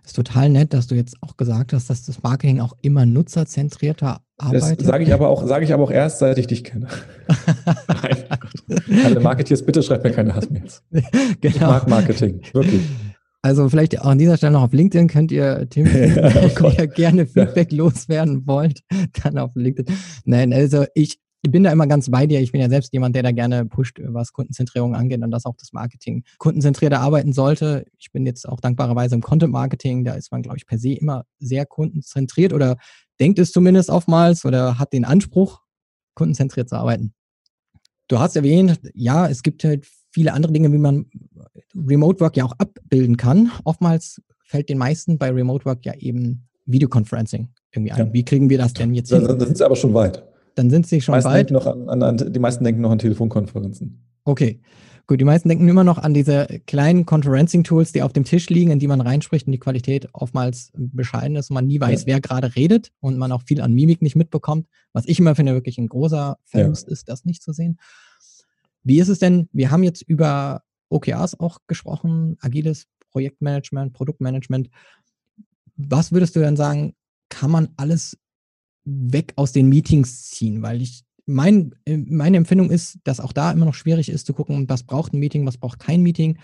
Ist 0.04 0.16
total 0.16 0.50
nett, 0.50 0.74
dass 0.74 0.86
du 0.86 0.94
jetzt 0.94 1.16
auch 1.22 1.36
gesagt 1.36 1.72
hast, 1.72 1.88
dass 1.88 2.04
das 2.04 2.22
Marketing 2.22 2.60
auch 2.60 2.74
immer 2.82 3.06
nutzerzentrierter 3.06 4.20
arbeitet. 4.36 4.80
Das 4.80 4.86
sage 4.86 5.04
ich 5.04 5.14
aber 5.14 5.28
auch, 5.28 5.46
sage 5.46 5.64
ich 5.64 5.72
aber 5.72 5.84
auch 5.84 5.90
erst, 5.90 6.18
seit 6.18 6.36
ich 6.38 6.46
dich 6.46 6.64
kenne. 6.64 6.88
Nein, 8.02 9.04
Alle 9.04 9.20
Marketeers, 9.20 9.64
bitte 9.64 9.82
schreibt 9.82 10.04
mir 10.04 10.12
keine 10.12 10.34
Hassmails. 10.34 10.82
Genau. 11.40 11.54
Ich 11.54 11.60
mag 11.60 11.88
Marketing, 11.88 12.40
wirklich. 12.52 12.82
Also 13.44 13.68
vielleicht 13.68 14.00
auch 14.00 14.06
an 14.06 14.18
dieser 14.18 14.38
Stelle 14.38 14.52
noch 14.52 14.62
auf 14.62 14.72
LinkedIn 14.72 15.06
könnt 15.06 15.30
ihr 15.30 15.66
Tim, 15.68 15.84
wenn 15.92 16.72
ihr 16.78 16.86
gerne 16.86 17.26
Feedback 17.26 17.72
loswerden 17.72 18.46
wollt, 18.46 18.80
dann 19.22 19.36
auf 19.36 19.50
LinkedIn. 19.54 19.94
Nein, 20.24 20.54
also 20.54 20.86
ich, 20.94 21.20
ich 21.44 21.50
bin 21.50 21.62
da 21.62 21.70
immer 21.70 21.86
ganz 21.86 22.10
bei 22.10 22.26
dir. 22.26 22.40
Ich 22.40 22.52
bin 22.52 22.60
ja 22.62 22.70
selbst 22.70 22.92
jemand, 22.94 23.14
der 23.14 23.22
da 23.22 23.30
gerne 23.30 23.66
pusht, 23.66 24.00
was 24.02 24.32
Kundenzentrierung 24.32 24.94
angeht 24.94 25.22
und 25.22 25.30
dass 25.30 25.44
auch 25.44 25.56
das 25.56 25.74
Marketing 25.74 26.24
kundenzentrierter 26.38 27.00
arbeiten 27.00 27.34
sollte. 27.34 27.84
Ich 27.98 28.12
bin 28.12 28.24
jetzt 28.24 28.48
auch 28.48 28.60
dankbarerweise 28.60 29.14
im 29.14 29.20
Content 29.20 29.52
Marketing. 29.52 30.04
Da 30.04 30.14
ist 30.14 30.32
man, 30.32 30.40
glaube 30.40 30.56
ich, 30.56 30.66
per 30.66 30.78
se 30.78 30.94
immer 30.94 31.26
sehr 31.38 31.66
kundenzentriert 31.66 32.54
oder 32.54 32.78
denkt 33.20 33.38
es 33.38 33.52
zumindest 33.52 33.90
oftmals 33.90 34.46
oder 34.46 34.78
hat 34.78 34.94
den 34.94 35.04
Anspruch, 35.04 35.60
kundenzentriert 36.14 36.70
zu 36.70 36.76
arbeiten. 36.76 37.12
Du 38.08 38.18
hast 38.18 38.36
erwähnt, 38.36 38.80
ja, 38.94 39.28
es 39.28 39.42
gibt 39.42 39.64
halt 39.64 39.86
viele 40.12 40.32
andere 40.32 40.52
Dinge, 40.52 40.72
wie 40.72 40.78
man 40.78 41.10
Remote 41.74 42.20
Work 42.20 42.38
ja 42.38 42.46
auch 42.46 42.54
abbilden 42.56 43.18
kann. 43.18 43.50
Oftmals 43.64 44.22
fällt 44.46 44.70
den 44.70 44.78
meisten 44.78 45.18
bei 45.18 45.30
Remote 45.30 45.66
Work 45.66 45.84
ja 45.84 45.92
eben 45.94 46.48
Videoconferencing 46.64 47.48
irgendwie 47.70 47.92
ein. 47.92 48.06
Ja. 48.06 48.12
Wie 48.14 48.24
kriegen 48.24 48.48
wir 48.48 48.56
das 48.56 48.72
denn 48.72 48.94
jetzt 48.94 49.10
hin? 49.10 49.24
Da, 49.24 49.34
da 49.34 49.44
sind 49.44 49.58
sie 49.58 49.64
aber 49.64 49.76
schon 49.76 49.92
weit. 49.92 50.24
Dann 50.54 50.70
sind 50.70 50.86
sie 50.86 51.00
schon 51.00 51.14
weit. 51.24 51.50
Noch 51.50 51.66
an, 51.66 52.02
an, 52.02 52.32
die 52.32 52.38
meisten 52.38 52.64
denken 52.64 52.80
noch 52.80 52.90
an 52.90 52.98
Telefonkonferenzen. 52.98 54.04
Okay. 54.24 54.60
Gut, 55.06 55.20
die 55.20 55.24
meisten 55.24 55.50
denken 55.50 55.68
immer 55.68 55.84
noch 55.84 55.98
an 55.98 56.14
diese 56.14 56.46
kleinen 56.66 57.04
Conferencing-Tools, 57.04 57.92
die 57.92 58.00
auf 58.00 58.14
dem 58.14 58.24
Tisch 58.24 58.48
liegen, 58.48 58.70
in 58.70 58.78
die 58.78 58.86
man 58.86 59.02
reinspricht 59.02 59.46
und 59.46 59.52
die 59.52 59.58
Qualität 59.58 60.08
oftmals 60.14 60.72
bescheiden 60.74 61.36
ist 61.36 61.50
und 61.50 61.54
man 61.54 61.66
nie 61.66 61.78
weiß, 61.78 62.02
ja. 62.02 62.06
wer 62.06 62.20
gerade 62.22 62.56
redet 62.56 62.90
und 63.00 63.18
man 63.18 63.30
auch 63.30 63.42
viel 63.42 63.60
an 63.60 63.74
Mimik 63.74 64.00
nicht 64.00 64.16
mitbekommt. 64.16 64.66
Was 64.94 65.06
ich 65.06 65.18
immer 65.18 65.34
finde, 65.34 65.52
wirklich 65.52 65.76
ein 65.76 65.88
großer 65.88 66.38
Verlust 66.44 66.86
ja. 66.86 66.92
ist, 66.94 67.08
das 67.10 67.26
nicht 67.26 67.42
zu 67.42 67.52
sehen. 67.52 67.78
Wie 68.82 68.98
ist 68.98 69.08
es 69.08 69.18
denn? 69.18 69.48
Wir 69.52 69.70
haben 69.70 69.82
jetzt 69.82 70.00
über 70.02 70.62
OKRs 70.88 71.38
auch 71.38 71.58
gesprochen, 71.66 72.38
agiles 72.40 72.86
Projektmanagement, 73.10 73.92
Produktmanagement. 73.92 74.70
Was 75.76 76.12
würdest 76.12 76.34
du 76.34 76.40
denn 76.40 76.56
sagen, 76.56 76.94
kann 77.28 77.50
man 77.50 77.68
alles 77.76 78.16
weg 78.84 79.32
aus 79.36 79.52
den 79.52 79.68
Meetings 79.68 80.30
ziehen? 80.30 80.62
Weil 80.62 80.82
ich, 80.82 81.04
mein, 81.26 81.74
meine 81.86 82.36
Empfindung 82.36 82.70
ist, 82.70 82.98
dass 83.04 83.20
auch 83.20 83.32
da 83.32 83.50
immer 83.50 83.64
noch 83.66 83.74
schwierig 83.74 84.08
ist 84.08 84.26
zu 84.26 84.34
gucken, 84.34 84.68
was 84.68 84.82
braucht 84.82 85.12
ein 85.12 85.20
Meeting, 85.20 85.46
was 85.46 85.58
braucht 85.58 85.78
kein 85.78 86.02
Meeting. 86.02 86.38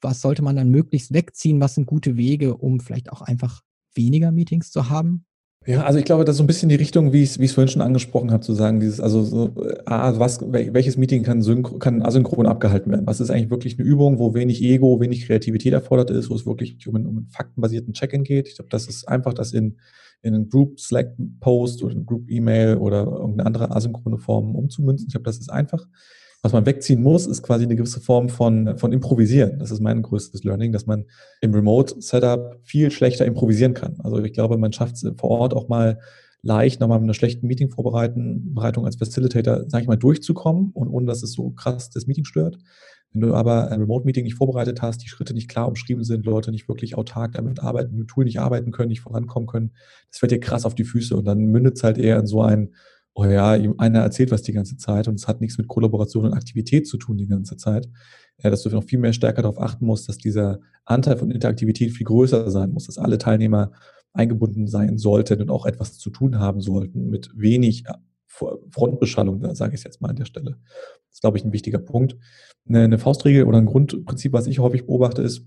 Was 0.00 0.20
sollte 0.20 0.42
man 0.42 0.56
dann 0.56 0.70
möglichst 0.70 1.12
wegziehen? 1.12 1.60
Was 1.60 1.74
sind 1.74 1.86
gute 1.86 2.16
Wege, 2.16 2.56
um 2.56 2.80
vielleicht 2.80 3.12
auch 3.12 3.22
einfach 3.22 3.62
weniger 3.94 4.32
Meetings 4.32 4.70
zu 4.70 4.88
haben? 4.88 5.24
Ja, 5.66 5.84
also 5.84 5.98
ich 5.98 6.04
glaube, 6.04 6.24
das 6.24 6.34
ist 6.34 6.38
so 6.38 6.44
ein 6.44 6.46
bisschen 6.46 6.70
die 6.70 6.76
Richtung, 6.76 7.12
wie 7.12 7.22
ich 7.22 7.30
es, 7.30 7.38
wie 7.40 7.48
vorhin 7.48 7.68
schon 7.68 7.82
angesprochen 7.82 8.30
habe, 8.30 8.42
zu 8.42 8.54
sagen, 8.54 8.80
dieses, 8.80 9.00
also 9.00 9.22
so, 9.22 9.54
ah, 9.84 10.14
was, 10.18 10.40
welches 10.50 10.96
Meeting 10.96 11.24
kann, 11.24 11.42
kann 11.78 12.00
asynchron 12.00 12.46
abgehalten 12.46 12.90
werden? 12.90 13.06
Was 13.06 13.20
ist 13.20 13.30
eigentlich 13.30 13.50
wirklich 13.50 13.78
eine 13.78 13.86
Übung, 13.86 14.18
wo 14.18 14.32
wenig 14.32 14.62
Ego, 14.62 14.98
wenig 14.98 15.26
Kreativität 15.26 15.74
erfordert 15.74 16.10
ist, 16.10 16.30
wo 16.30 16.34
es 16.34 16.46
wirklich 16.46 16.86
um, 16.88 16.94
um 16.94 17.18
einen 17.18 17.28
faktenbasierten 17.28 17.92
Check-in 17.92 18.24
geht? 18.24 18.48
Ich 18.48 18.54
glaube, 18.54 18.70
das 18.70 18.86
ist 18.86 19.06
einfach, 19.08 19.34
das 19.34 19.52
in, 19.52 19.76
in 20.22 20.34
einen 20.34 20.48
Group 20.48 20.80
Slack 20.80 21.16
Post 21.40 21.82
oder 21.82 21.94
eine 21.94 22.04
Group 22.04 22.30
E-Mail 22.30 22.76
oder 22.76 23.04
irgendeine 23.04 23.46
andere 23.46 23.74
asynchrone 23.74 24.18
Form 24.18 24.54
umzumünzen. 24.54 25.06
Ich 25.08 25.12
glaube, 25.12 25.24
das 25.24 25.38
ist 25.38 25.50
einfach. 25.50 25.86
Was 26.42 26.52
man 26.52 26.66
wegziehen 26.66 27.02
muss, 27.02 27.26
ist 27.26 27.42
quasi 27.42 27.64
eine 27.64 27.74
gewisse 27.74 28.00
Form 28.00 28.28
von, 28.28 28.78
von 28.78 28.92
Improvisieren. 28.92 29.58
Das 29.58 29.72
ist 29.72 29.80
mein 29.80 30.02
größtes 30.02 30.44
Learning, 30.44 30.70
dass 30.70 30.86
man 30.86 31.04
im 31.40 31.52
Remote-Setup 31.52 32.60
viel 32.62 32.92
schlechter 32.92 33.26
improvisieren 33.26 33.74
kann. 33.74 33.96
Also 34.04 34.22
ich 34.22 34.32
glaube, 34.32 34.56
man 34.56 34.72
schafft 34.72 34.94
es 34.94 35.12
vor 35.16 35.30
Ort 35.30 35.52
auch 35.52 35.68
mal 35.68 35.98
leicht, 36.42 36.80
nochmal 36.80 36.98
mit 37.00 37.06
einer 37.06 37.14
schlechten 37.14 37.48
Meeting-Vorbereitung 37.48 38.84
als 38.84 38.96
Facilitator, 38.96 39.68
sage 39.68 39.82
ich 39.82 39.88
mal, 39.88 39.96
durchzukommen 39.96 40.70
und 40.72 40.88
ohne, 40.88 41.06
dass 41.06 41.24
es 41.24 41.32
so 41.32 41.50
krass 41.50 41.90
das 41.90 42.06
Meeting 42.06 42.24
stört. 42.24 42.58
Wenn 43.12 43.22
du 43.22 43.34
aber 43.34 43.70
ein 43.70 43.80
Remote-Meeting 43.80 44.24
nicht 44.24 44.36
vorbereitet 44.36 44.82
hast, 44.82 45.02
die 45.02 45.08
Schritte 45.08 45.34
nicht 45.34 45.48
klar 45.48 45.66
umschrieben 45.66 46.04
sind, 46.04 46.26
Leute 46.26 46.50
nicht 46.50 46.68
wirklich 46.68 46.96
autark 46.96 47.32
damit 47.32 47.60
arbeiten, 47.60 47.96
mit 47.96 48.08
Tool 48.08 48.24
nicht 48.24 48.40
arbeiten 48.40 48.70
können, 48.70 48.88
nicht 48.88 49.00
vorankommen 49.00 49.46
können, 49.46 49.72
das 50.10 50.18
fällt 50.18 50.32
dir 50.32 50.40
krass 50.40 50.64
auf 50.64 50.74
die 50.74 50.84
Füße 50.84 51.16
und 51.16 51.24
dann 51.24 51.38
mündet 51.38 51.76
es 51.76 51.84
halt 51.84 51.98
eher 51.98 52.18
in 52.18 52.26
so 52.26 52.42
ein, 52.42 52.74
oh 53.14 53.24
ja, 53.24 53.52
einer 53.78 54.00
erzählt 54.00 54.30
was 54.30 54.42
die 54.42 54.52
ganze 54.52 54.76
Zeit 54.76 55.08
und 55.08 55.14
es 55.14 55.26
hat 55.26 55.40
nichts 55.40 55.58
mit 55.58 55.68
Kollaboration 55.68 56.26
und 56.26 56.34
Aktivität 56.34 56.86
zu 56.86 56.98
tun 56.98 57.16
die 57.16 57.26
ganze 57.26 57.56
Zeit, 57.56 57.88
ja, 58.42 58.50
dass 58.50 58.62
du 58.62 58.70
noch 58.70 58.84
viel 58.84 58.98
mehr 58.98 59.12
stärker 59.12 59.42
darauf 59.42 59.60
achten 59.60 59.86
musst, 59.86 60.08
dass 60.08 60.18
dieser 60.18 60.60
Anteil 60.84 61.16
von 61.16 61.30
Interaktivität 61.30 61.92
viel 61.92 62.06
größer 62.06 62.50
sein 62.50 62.70
muss, 62.70 62.86
dass 62.86 62.98
alle 62.98 63.18
Teilnehmer 63.18 63.72
eingebunden 64.12 64.66
sein 64.68 64.98
sollten 64.98 65.40
und 65.40 65.50
auch 65.50 65.66
etwas 65.66 65.98
zu 65.98 66.10
tun 66.10 66.38
haben 66.38 66.60
sollten 66.60 67.08
mit 67.08 67.30
wenig 67.34 67.84
Frontbeschallung, 68.28 69.54
sage 69.54 69.74
ich 69.74 69.82
jetzt 69.82 70.00
mal 70.00 70.10
an 70.10 70.16
der 70.16 70.26
Stelle. 70.26 70.58
Das 71.06 71.14
ist, 71.14 71.20
glaube 71.20 71.38
ich, 71.38 71.44
ein 71.44 71.52
wichtiger 71.52 71.78
Punkt. 71.78 72.16
Eine, 72.68 72.84
eine 72.84 72.98
Faustregel 72.98 73.44
oder 73.44 73.58
ein 73.58 73.66
Grundprinzip, 73.66 74.32
was 74.32 74.46
ich 74.46 74.58
häufig 74.58 74.86
beobachte, 74.86 75.22
ist, 75.22 75.46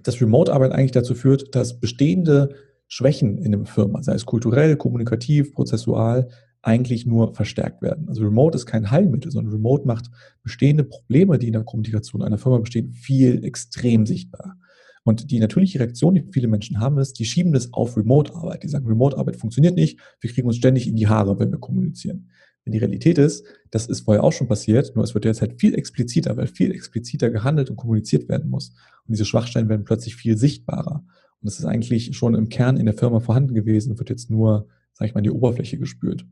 dass 0.00 0.20
Remote-Arbeit 0.20 0.72
eigentlich 0.72 0.92
dazu 0.92 1.14
führt, 1.14 1.54
dass 1.54 1.78
bestehende 1.78 2.54
Schwächen 2.88 3.38
in 3.38 3.54
einer 3.54 3.66
Firma, 3.66 4.02
sei 4.02 4.14
es 4.14 4.26
kulturell, 4.26 4.76
kommunikativ, 4.76 5.52
prozessual, 5.52 6.28
eigentlich 6.62 7.06
nur 7.06 7.34
verstärkt 7.34 7.82
werden. 7.82 8.08
Also 8.08 8.22
Remote 8.22 8.56
ist 8.56 8.66
kein 8.66 8.90
Heilmittel, 8.90 9.32
sondern 9.32 9.52
Remote 9.52 9.86
macht 9.86 10.10
bestehende 10.42 10.84
Probleme, 10.84 11.38
die 11.38 11.48
in 11.48 11.54
der 11.54 11.64
Kommunikation 11.64 12.22
einer 12.22 12.38
Firma 12.38 12.58
bestehen, 12.58 12.92
viel 12.92 13.44
extrem 13.44 14.06
sichtbar. 14.06 14.56
Und 15.04 15.30
die 15.30 15.40
natürliche 15.40 15.80
Reaktion, 15.80 16.14
die 16.14 16.24
viele 16.32 16.48
Menschen 16.48 16.78
haben, 16.78 16.98
ist, 16.98 17.18
die 17.18 17.24
schieben 17.24 17.52
das 17.52 17.72
auf 17.72 17.96
Remote-Arbeit. 17.96 18.62
Die 18.62 18.68
sagen, 18.68 18.86
Remote-Arbeit 18.86 19.36
funktioniert 19.36 19.74
nicht, 19.74 19.98
wir 20.20 20.30
kriegen 20.30 20.46
uns 20.46 20.56
ständig 20.56 20.86
in 20.86 20.96
die 20.96 21.08
Haare, 21.08 21.38
wenn 21.38 21.50
wir 21.50 21.58
kommunizieren. 21.58 22.28
Wenn 22.64 22.72
die 22.72 22.78
Realität 22.78 23.18
ist, 23.18 23.44
das 23.72 23.86
ist 23.86 24.02
vorher 24.02 24.22
auch 24.22 24.32
schon 24.32 24.46
passiert, 24.46 24.94
nur 24.94 25.04
es 25.04 25.14
wird 25.14 25.24
jetzt 25.24 25.40
halt 25.40 25.60
viel 25.60 25.74
expliziter, 25.74 26.36
weil 26.36 26.46
viel 26.46 26.70
expliziter 26.70 27.30
gehandelt 27.30 27.70
und 27.70 27.76
kommuniziert 27.76 28.28
werden 28.28 28.48
muss. 28.48 28.68
Und 29.06 29.12
diese 29.12 29.24
Schwachstellen 29.24 29.68
werden 29.68 29.84
plötzlich 29.84 30.14
viel 30.14 30.36
sichtbarer. 30.36 31.04
Und 31.40 31.46
das 31.46 31.58
ist 31.58 31.64
eigentlich 31.64 32.16
schon 32.16 32.36
im 32.36 32.48
Kern 32.48 32.76
in 32.76 32.86
der 32.86 32.94
Firma 32.94 33.18
vorhanden 33.18 33.54
gewesen 33.54 33.98
wird 33.98 34.10
jetzt 34.10 34.30
nur, 34.30 34.68
sag 34.92 35.08
ich 35.08 35.14
mal, 35.14 35.22
die 35.22 35.30
Oberfläche 35.30 35.76
gespült. 35.76 36.24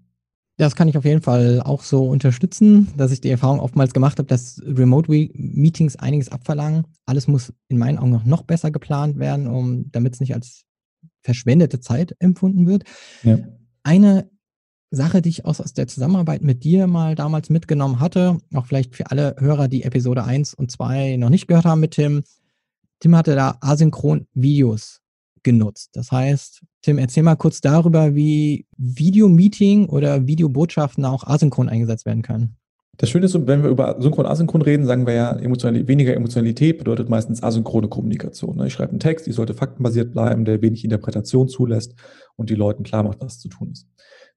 Das 0.60 0.76
kann 0.76 0.88
ich 0.88 0.98
auf 0.98 1.06
jeden 1.06 1.22
Fall 1.22 1.62
auch 1.62 1.82
so 1.82 2.06
unterstützen, 2.06 2.88
dass 2.94 3.12
ich 3.12 3.22
die 3.22 3.30
Erfahrung 3.30 3.60
oftmals 3.60 3.94
gemacht 3.94 4.18
habe, 4.18 4.28
dass 4.28 4.60
Remote-Meetings 4.62 5.96
einiges 5.96 6.28
abverlangen. 6.28 6.84
Alles 7.06 7.28
muss 7.28 7.54
in 7.68 7.78
meinen 7.78 7.96
Augen 7.96 8.10
noch, 8.10 8.26
noch 8.26 8.42
besser 8.42 8.70
geplant 8.70 9.18
werden, 9.18 9.46
um, 9.46 9.90
damit 9.90 10.12
es 10.12 10.20
nicht 10.20 10.34
als 10.34 10.66
verschwendete 11.22 11.80
Zeit 11.80 12.14
empfunden 12.18 12.66
wird. 12.66 12.84
Ja. 13.22 13.38
Eine 13.84 14.28
Sache, 14.90 15.22
die 15.22 15.30
ich 15.30 15.46
aus, 15.46 15.62
aus 15.62 15.72
der 15.72 15.86
Zusammenarbeit 15.86 16.42
mit 16.42 16.62
dir 16.62 16.86
mal 16.86 17.14
damals 17.14 17.48
mitgenommen 17.48 17.98
hatte, 17.98 18.36
auch 18.52 18.66
vielleicht 18.66 18.94
für 18.94 19.10
alle 19.10 19.36
Hörer, 19.38 19.66
die 19.66 19.84
Episode 19.84 20.24
1 20.24 20.52
und 20.52 20.70
2 20.70 21.16
noch 21.16 21.30
nicht 21.30 21.48
gehört 21.48 21.64
haben 21.64 21.80
mit 21.80 21.92
Tim. 21.92 22.22
Tim 22.98 23.16
hatte 23.16 23.34
da 23.34 23.56
asynchron 23.62 24.26
Videos 24.34 25.00
genutzt. 25.42 25.90
Das 25.94 26.12
heißt, 26.12 26.62
Tim, 26.82 26.98
erzähl 26.98 27.22
mal 27.22 27.36
kurz 27.36 27.60
darüber, 27.60 28.14
wie 28.14 28.66
Videomeeting 28.76 29.88
oder 29.88 30.26
Videobotschaften 30.26 31.04
auch 31.04 31.24
asynchron 31.24 31.68
eingesetzt 31.68 32.06
werden 32.06 32.22
können. 32.22 32.56
Das 33.00 33.08
Schöne 33.08 33.24
ist, 33.24 33.46
wenn 33.46 33.62
wir 33.62 33.70
über 33.70 33.96
synchron 33.98 34.26
asynchron 34.26 34.60
reden, 34.60 34.84
sagen 34.84 35.06
wir 35.06 35.14
ja, 35.14 35.32
emotionali 35.32 35.88
weniger 35.88 36.14
Emotionalität 36.14 36.76
bedeutet 36.76 37.08
meistens 37.08 37.42
asynchrone 37.42 37.88
Kommunikation. 37.88 38.56
Ne? 38.56 38.66
Ich 38.66 38.74
schreibe 38.74 38.90
einen 38.90 39.00
Text, 39.00 39.26
die 39.26 39.32
sollte 39.32 39.54
faktenbasiert 39.54 40.12
bleiben, 40.12 40.44
der 40.44 40.60
wenig 40.60 40.84
Interpretation 40.84 41.48
zulässt 41.48 41.94
und 42.36 42.50
die 42.50 42.54
Leuten 42.54 42.82
klar 42.82 43.02
macht, 43.02 43.22
was 43.22 43.40
zu 43.40 43.48
tun 43.48 43.70
ist. 43.72 43.86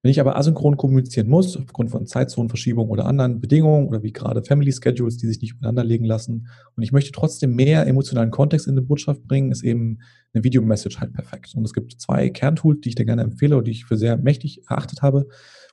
Wenn 0.04 0.12
ich 0.12 0.20
aber 0.20 0.36
asynchron 0.36 0.76
kommunizieren 0.76 1.30
muss, 1.30 1.56
aufgrund 1.56 1.90
von 1.90 2.06
Zeitzonenverschiebung 2.06 2.90
oder 2.90 3.06
anderen 3.06 3.40
Bedingungen 3.40 3.88
oder 3.88 4.04
wie 4.04 4.12
gerade 4.12 4.44
Family 4.44 4.74
Schedules, 4.74 5.16
die 5.16 5.28
sich 5.28 5.42
nicht 5.42 5.54
miteinander 5.54 5.86
legen 5.86 6.04
lassen, 6.04 6.50
und 6.76 6.84
ich 6.84 6.92
möchte 6.92 7.14
trotzdem 7.14 7.56
mehr 7.56 7.88
emotionalen 7.88 8.30
Kontext 8.30 8.68
in 8.68 8.76
die 8.76 8.82
Botschaft 8.82 9.26
bringen, 9.26 9.54
ist 9.54 9.64
eben 9.64 10.00
eine 10.34 10.44
Video-Message 10.44 11.00
halt 11.00 11.14
perfekt. 11.14 11.54
Und 11.56 11.64
es 11.64 11.74
gibt 11.74 12.02
zwei 12.02 12.30
Kerntools, 12.30 12.82
die 12.82 12.90
ich 12.90 12.96
dir 12.96 13.06
gerne 13.06 13.22
empfehle 13.22 13.56
und 13.56 13.66
die 13.66 13.72
ich 13.72 13.86
für 13.86 13.96
sehr 13.96 14.18
mächtig 14.18 14.64
erachtet 14.68 15.02
habe 15.02 15.26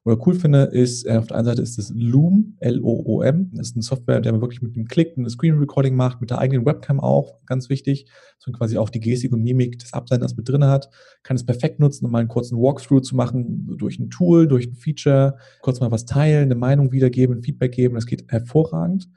oder 0.05 0.17
cool 0.27 0.35
finde, 0.35 0.63
ist, 0.65 1.07
äh, 1.07 1.17
auf 1.17 1.27
der 1.27 1.37
einen 1.37 1.45
Seite 1.45 1.61
ist 1.61 1.77
das 1.77 1.93
Loom, 1.95 2.57
L-O-O-M. 2.61 3.51
Das 3.53 3.69
ist 3.69 3.77
eine 3.77 3.83
Software, 3.83 4.21
der 4.21 4.33
man 4.33 4.41
wirklich 4.41 4.63
mit 4.63 4.75
dem 4.75 4.87
Klick 4.87 5.17
ein 5.17 5.29
Screen 5.29 5.59
Recording 5.59 5.95
macht, 5.95 6.23
mit 6.23 6.31
der 6.31 6.39
eigenen 6.39 6.65
Webcam 6.65 7.01
auch, 7.01 7.39
ganz 7.45 7.69
wichtig, 7.69 8.07
dass 8.39 8.47
man 8.47 8.57
quasi 8.57 8.79
auch 8.79 8.89
die 8.89 9.01
Gestik 9.01 9.33
und 9.33 9.43
Mimik 9.43 9.79
des 9.79 9.93
Absenders 9.93 10.37
mit 10.37 10.49
drin 10.49 10.65
hat. 10.65 10.89
Kann 11.23 11.37
es 11.37 11.45
perfekt 11.45 11.81
nutzen, 11.81 12.07
um 12.07 12.13
mal 12.13 12.21
einen 12.21 12.29
kurzen 12.29 12.57
Walkthrough 12.57 13.03
zu 13.03 13.15
machen, 13.15 13.77
durch 13.77 13.99
ein 13.99 14.09
Tool, 14.09 14.49
durch 14.49 14.69
ein 14.69 14.75
Feature, 14.75 15.37
kurz 15.61 15.81
mal 15.81 15.91
was 15.91 16.07
teilen, 16.07 16.45
eine 16.45 16.55
Meinung 16.55 16.93
wiedergeben, 16.93 17.43
Feedback 17.43 17.73
geben. 17.73 17.95
Das 17.95 18.07
geht 18.07 18.33
hervorragend. 18.33 19.09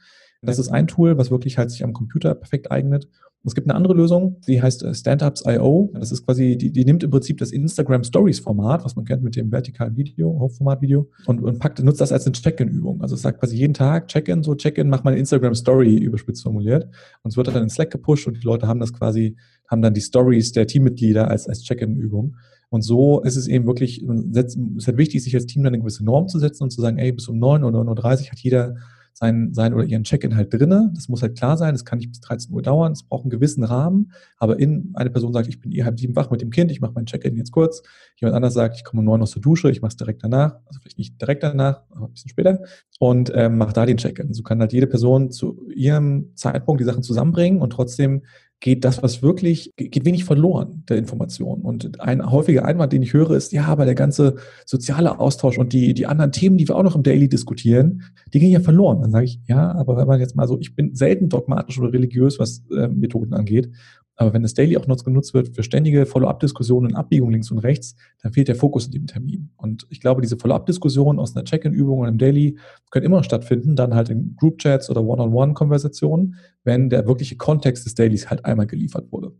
Das 0.42 0.60
ist 0.60 0.68
ein 0.68 0.88
Tool, 0.88 1.18
was 1.18 1.32
wirklich 1.32 1.58
halt 1.58 1.72
sich 1.72 1.86
am 1.86 1.94
Computer 1.94 2.36
perfekt 2.36 2.70
eignet. 2.70 3.08
Es 3.46 3.56
gibt 3.56 3.68
eine 3.68 3.76
andere 3.76 3.94
Lösung, 3.94 4.38
die 4.48 4.62
heißt 4.62 4.84
äh, 4.84 4.94
Standups.io. 4.94 5.92
Das 5.94 6.14
ist 6.14 6.26
quasi, 6.26 6.58
die, 6.58 6.72
die 6.72 6.86
nimmt 6.86 7.04
im 7.04 7.12
Prinzip 7.12 7.40
das 7.40 7.52
Instagram 7.52 8.06
Stories 8.06 8.40
Format, 8.40 8.86
was 8.86 8.96
man 8.96 9.04
kennt 9.04 9.22
mit 9.22 9.36
dem 9.36 9.52
vertikalen 9.52 9.98
Video, 9.98 10.40
Hauptformat 10.40 10.82
Video, 10.82 11.10
und, 11.26 11.42
und 11.42 11.60
packt, 11.60 11.84
nutzt 11.84 12.00
das 12.00 12.14
als 12.14 12.26
eine 12.26 12.34
Check-in-Übung. 12.34 13.02
Also 13.02 13.16
es 13.16 13.22
sagt 13.22 13.42
quasi 13.42 13.58
jeden 13.58 13.74
Tag 13.74 14.08
Check-in, 14.08 14.44
so 14.44 14.56
Check-in, 14.56 14.88
mach 14.88 15.04
mal 15.04 15.12
eine 15.12 15.20
Instagram 15.20 15.56
Story 15.56 15.98
überspitzt 15.98 16.44
formuliert. 16.44 16.86
Und 17.24 17.32
es 17.32 17.38
wird 17.38 17.48
dann 17.48 17.64
in 17.64 17.70
Slack 17.70 17.92
gepusht 17.92 18.28
und 18.28 18.38
die 18.38 18.46
Leute 18.46 18.68
haben 18.68 18.80
das 18.80 18.94
quasi, 18.94 19.36
haben 19.70 19.82
dann 19.82 19.94
die 19.94 20.02
Stories 20.02 20.54
der 20.54 20.66
Teammitglieder 20.66 21.30
als, 21.30 21.50
als 21.50 21.64
Check-in-Übung. 21.64 22.38
Und 22.70 22.82
so 22.82 23.22
ist 23.22 23.36
es 23.36 23.48
eben 23.48 23.68
wirklich, 23.68 24.04
es 24.34 24.56
ist 24.78 24.88
halt 24.88 24.98
wichtig, 24.98 25.22
sich 25.22 25.36
als 25.36 25.46
Team 25.46 25.64
dann 25.64 25.74
eine 25.74 25.80
gewisse 25.80 26.04
Norm 26.06 26.30
zu 26.30 26.40
setzen 26.40 26.64
und 26.64 26.72
zu 26.72 26.82
sagen, 26.82 26.98
ey, 26.98 27.12
bis 27.12 27.28
um 27.28 27.38
9 27.38 27.64
oder 27.66 27.82
9.30 27.82 28.22
Uhr 28.24 28.32
hat 28.32 28.40
jeder 28.40 28.76
sein, 29.14 29.54
sein 29.54 29.74
oder 29.74 29.84
ihren 29.84 30.04
Check-in 30.04 30.36
halt 30.36 30.54
drinne. 30.54 30.92
Das 30.96 31.08
muss 31.08 31.22
halt 31.22 31.38
klar 31.38 31.56
sein. 31.58 31.74
Das 31.74 31.86
kann 31.86 32.00
nicht 32.00 32.10
bis 32.10 32.20
13 32.22 32.54
Uhr 32.54 32.62
dauern. 32.62 32.92
Es 32.92 33.04
braucht 33.04 33.24
einen 33.24 33.30
gewissen 33.30 33.64
Rahmen. 33.64 34.12
Aber 34.38 34.60
in 34.60 34.92
eine 34.96 35.10
Person 35.10 35.34
sagt, 35.34 35.48
ich 35.48 35.62
bin 35.62 35.72
eh 35.72 35.84
halb 35.84 36.00
sieben 36.00 36.16
wach 36.16 36.32
mit 36.32 36.42
dem 36.42 36.50
Kind, 36.50 36.72
ich 36.72 36.82
mache 36.82 36.94
meinen 36.94 37.06
Check-in 37.06 37.38
jetzt 37.38 37.52
kurz. 37.52 37.84
Jemand 38.18 38.36
anders 38.36 38.54
sagt, 38.54 38.76
ich 38.76 38.84
komme 38.84 39.02
um 39.02 39.06
neun 39.06 39.22
aus 39.22 39.32
der 39.32 39.42
Dusche, 39.42 39.70
ich 39.70 39.82
mache 39.82 39.92
es 39.92 39.98
direkt 39.98 40.24
danach. 40.24 40.56
Also 40.66 40.80
vielleicht 40.82 40.98
nicht 40.98 41.22
direkt 41.22 41.44
danach, 41.44 41.84
aber 41.92 42.08
ein 42.08 42.14
bisschen 42.14 42.30
später. 42.30 42.60
Und 43.00 43.32
ähm, 43.36 43.58
mache 43.58 43.74
da 43.74 43.86
den 43.86 43.98
Check-in. 43.98 44.34
So 44.34 44.44
kann 44.44 44.60
halt 44.60 44.74
jede 44.74 44.88
Person 44.88 45.32
zu 45.32 45.70
ihrem 45.70 46.32
Zeitpunkt 46.36 46.82
die 46.82 46.86
Sachen 46.86 47.04
zusammenbringen 47.04 47.62
und 47.62 47.70
trotzdem 47.70 48.24
geht 48.64 48.86
das, 48.86 49.04
was 49.04 49.22
wirklich, 49.22 49.74
geht 49.76 50.06
wenig 50.06 50.24
verloren 50.24 50.86
der 50.88 50.96
Information. 50.96 51.64
Und 51.64 52.00
ein 52.00 52.32
häufiger 52.32 52.64
Einwand, 52.64 52.94
den 52.94 53.04
ich 53.04 53.12
höre, 53.12 53.32
ist, 53.32 53.52
ja, 53.52 53.66
aber 53.66 53.84
der 53.84 53.94
ganze 53.94 54.36
soziale 54.66 55.20
Austausch 55.20 55.58
und 55.58 55.74
die, 55.74 55.94
die 55.94 56.06
anderen 56.08 56.32
Themen, 56.32 56.58
die 56.58 56.70
wir 56.70 56.78
auch 56.78 56.84
noch 56.84 56.96
im 56.96 57.04
Daily 57.04 57.28
diskutieren, 57.28 58.04
die 58.34 58.40
gehen 58.40 58.52
ja 58.52 58.62
verloren. 58.62 59.02
Dann 59.02 59.12
sage 59.12 59.26
ich, 59.26 59.42
ja, 59.48 59.74
aber 59.74 59.98
wenn 59.98 60.08
man 60.08 60.22
jetzt 60.22 60.38
mal 60.38 60.48
so, 60.48 60.58
ich 60.62 60.78
bin 60.78 60.96
selten 60.96 61.28
dogmatisch 61.28 61.78
oder 61.78 61.92
religiös, 61.92 62.40
was 62.40 62.64
äh, 62.72 62.88
Methoden 62.88 63.34
angeht. 63.34 63.70
Aber 64.16 64.34
wenn 64.34 64.44
das 64.44 64.54
Daily 64.54 64.78
auch 64.78 64.86
noch 64.88 65.04
genutzt 65.04 65.34
wird 65.34 65.56
für 65.56 65.64
ständige 65.64 66.06
Follow-up-Diskussionen 66.06 66.88
und 66.92 66.96
Abbiegung 66.96 67.32
links 67.32 67.50
und 67.52 67.60
rechts, 67.60 67.96
dann 68.22 68.32
fehlt 68.32 68.48
der 68.48 68.56
Fokus 68.56 68.86
in 68.86 68.92
dem 68.92 69.08
Termin. 69.08 69.50
Und 69.58 69.88
ich 69.90 70.00
glaube, 70.02 70.22
diese 70.22 70.38
Follow-up-Diskussionen 70.38 71.20
aus 71.20 71.36
einer 71.36 71.46
Check-in-Übung 71.46 72.00
und 72.00 72.08
im 72.08 72.18
Daily 72.18 72.58
können 72.92 73.06
immer 73.06 73.24
stattfinden, 73.24 73.76
dann 73.76 73.96
halt 73.96 74.10
in 74.10 74.36
Group-Chats 74.36 74.90
oder 74.90 75.04
One-on-One-Konversationen, 75.04 76.36
wenn 76.64 76.90
der 76.90 77.08
wirkliche 77.08 77.38
Kontext 77.38 77.86
des 77.86 77.96
Dailies 77.96 78.30
halt 78.30 78.46
einmal 78.46 78.68
geliefert 78.68 79.12
wurde. 79.12 79.34